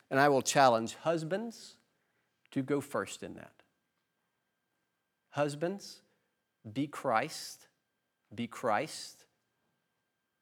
And 0.10 0.20
I 0.20 0.30
will 0.30 0.42
challenge 0.42 0.96
husbands 0.96 1.76
to 2.52 2.64
go 2.64 2.82
first 2.82 3.22
in 3.22 3.36
that. 3.36 3.54
Husbands, 5.32 6.02
be 6.72 6.88
Christ, 6.88 7.68
be 8.34 8.48
Christ 8.48 9.26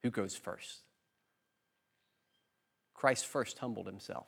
who 0.04 0.10
goes 0.10 0.36
first. 0.36 0.84
Christ 2.94 3.26
first 3.26 3.60
humbled 3.60 3.88
himself 3.88 4.28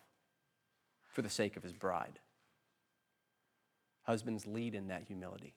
for 1.08 1.22
the 1.22 1.30
sake 1.30 1.58
of 1.58 1.64
his 1.64 1.74
bride. 1.74 2.20
Husbands 4.04 4.46
lead 4.46 4.76
in 4.76 4.88
that 4.88 5.04
humility. 5.08 5.54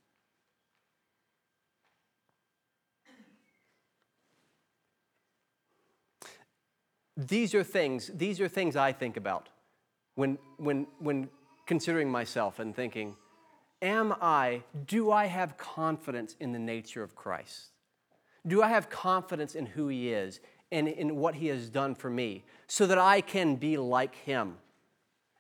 These 7.17 7.55
are 7.55 7.65
things, 7.65 8.11
these 8.15 8.41
are 8.41 8.49
things 8.49 8.75
I 8.75 8.93
think 8.93 9.17
about 9.17 9.51
when, 10.15 10.39
when, 10.57 10.87
when 10.99 11.29
considering 11.67 12.11
myself 12.11 12.59
and 12.59 12.75
thinking, 12.75 13.17
am 13.81 14.15
I, 14.21 14.63
do 14.87 15.11
I 15.11 15.27
have 15.27 15.57
confidence 15.57 16.37
in 16.39 16.53
the 16.53 16.59
nature 16.59 17.03
of 17.03 17.15
Christ? 17.15 17.71
Do 18.47 18.63
I 18.63 18.69
have 18.69 18.91
confidence 18.91 19.55
in 19.55 19.67
who 19.67 19.89
He 19.89 20.13
is 20.13 20.41
and 20.71 20.89
in 20.89 21.17
what 21.17 21.37
He 21.37 21.49
has 21.49 21.69
done 21.69 21.95
for 21.95 22.11
me 22.11 22.45
so 22.67 22.87
that 22.87 22.99
I 22.99 23.21
can 23.21 23.57
be 23.57 23.77
like 23.77 24.15
Him 24.17 24.57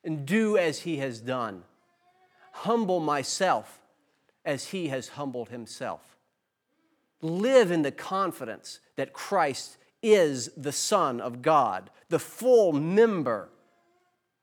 and 0.04 0.26
do 0.26 0.56
as 0.56 0.80
He 0.80 0.98
has 0.98 1.20
done? 1.20 1.64
Humble 2.52 3.00
myself 3.00 3.80
as 4.44 4.68
He 4.68 4.88
has 4.88 5.08
humbled 5.08 5.48
Himself. 5.48 6.16
Live 7.20 7.70
in 7.70 7.82
the 7.82 7.92
confidence 7.92 8.80
that 8.96 9.12
Christ 9.12 9.78
is 10.02 10.50
the 10.56 10.72
Son 10.72 11.20
of 11.20 11.42
God, 11.42 11.90
the 12.08 12.18
full 12.18 12.72
member 12.72 13.48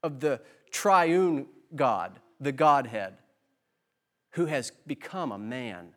of 0.04 0.20
the 0.20 0.42
triune 0.72 1.48
God, 1.76 2.20
the 2.40 2.52
Godhead, 2.52 3.16
who 4.32 4.46
has 4.46 4.72
become 4.88 5.32
a 5.32 5.38
man 5.38 5.90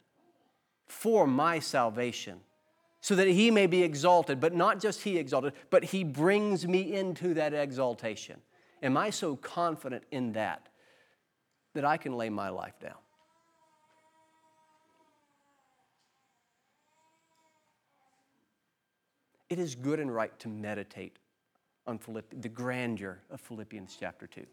for 0.86 1.26
my 1.26 1.58
salvation, 1.58 2.40
so 3.00 3.14
that 3.16 3.28
he 3.28 3.50
may 3.50 3.66
be 3.66 3.82
exalted, 3.82 4.40
but 4.40 4.54
not 4.54 4.80
just 4.80 5.02
he 5.02 5.18
exalted, 5.18 5.54
but 5.70 5.84
he 5.84 6.04
brings 6.04 6.66
me 6.66 6.94
into 6.94 7.34
that 7.34 7.54
exaltation. 7.54 8.40
Am 8.82 8.96
I 8.96 9.10
so 9.10 9.36
confident 9.36 10.04
in 10.10 10.32
that 10.32 10.68
that 11.74 11.84
I 11.84 11.96
can 11.96 12.16
lay 12.16 12.28
my 12.28 12.48
life 12.48 12.78
down? 12.80 12.94
it 19.52 19.58
is 19.58 19.74
good 19.74 20.00
and 20.00 20.12
right 20.12 20.36
to 20.38 20.48
meditate 20.48 21.18
on 21.86 21.98
Philipp- 21.98 22.40
the 22.40 22.48
grandeur 22.48 23.20
of 23.30 23.40
Philippians 23.40 23.96
chapter 23.98 24.26
2. 24.26 24.46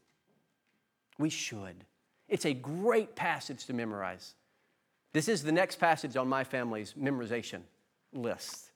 We 1.17 1.29
should. 1.29 1.85
It's 2.27 2.45
a 2.45 2.53
great 2.53 3.15
passage 3.15 3.65
to 3.65 3.73
memorize. 3.73 4.35
This 5.13 5.27
is 5.27 5.43
the 5.43 5.51
next 5.51 5.77
passage 5.79 6.15
on 6.15 6.27
my 6.27 6.43
family's 6.43 6.93
memorization 6.93 7.61
list 8.13 8.71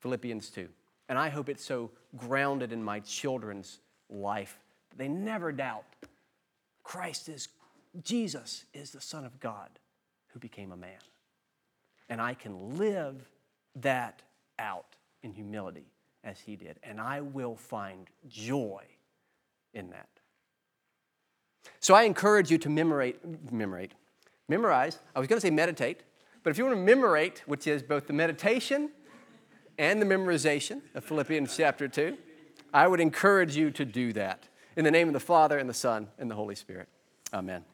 Philippians 0.00 0.50
2. 0.50 0.68
And 1.08 1.18
I 1.18 1.28
hope 1.28 1.48
it's 1.48 1.64
so 1.64 1.90
grounded 2.16 2.72
in 2.72 2.82
my 2.82 3.00
children's 3.00 3.80
life 4.08 4.58
that 4.90 4.98
they 4.98 5.08
never 5.08 5.52
doubt 5.52 5.84
Christ 6.82 7.28
is, 7.28 7.48
Jesus 8.02 8.64
is 8.74 8.90
the 8.90 9.00
Son 9.00 9.24
of 9.24 9.38
God 9.38 9.68
who 10.28 10.38
became 10.38 10.72
a 10.72 10.76
man. 10.76 10.98
And 12.08 12.20
I 12.20 12.34
can 12.34 12.78
live 12.78 13.28
that 13.76 14.22
out 14.58 14.96
in 15.22 15.32
humility 15.32 15.91
as 16.24 16.40
he 16.40 16.56
did. 16.56 16.78
And 16.82 17.00
I 17.00 17.20
will 17.20 17.56
find 17.56 18.08
joy 18.28 18.84
in 19.74 19.90
that. 19.90 20.08
So 21.80 21.94
I 21.94 22.04
encourage 22.04 22.50
you 22.50 22.58
to 22.58 22.68
memorate, 22.68 23.52
memorate, 23.52 23.92
memorize. 24.48 24.98
I 25.14 25.18
was 25.18 25.28
going 25.28 25.40
to 25.40 25.46
say 25.46 25.50
meditate, 25.50 26.02
but 26.42 26.50
if 26.50 26.58
you 26.58 26.64
want 26.64 26.76
to 26.76 26.82
memorate, 26.82 27.42
which 27.46 27.66
is 27.66 27.82
both 27.82 28.06
the 28.06 28.12
meditation 28.12 28.90
and 29.78 30.00
the 30.00 30.06
memorization 30.06 30.82
of 30.94 31.04
Philippians 31.04 31.56
chapter 31.56 31.88
2, 31.88 32.16
I 32.74 32.86
would 32.86 33.00
encourage 33.00 33.56
you 33.56 33.70
to 33.72 33.84
do 33.84 34.12
that. 34.14 34.48
In 34.76 34.84
the 34.84 34.90
name 34.90 35.08
of 35.08 35.12
the 35.12 35.20
Father, 35.20 35.58
and 35.58 35.68
the 35.68 35.74
Son, 35.74 36.08
and 36.18 36.30
the 36.30 36.34
Holy 36.34 36.54
Spirit. 36.54 36.88
Amen. 37.32 37.64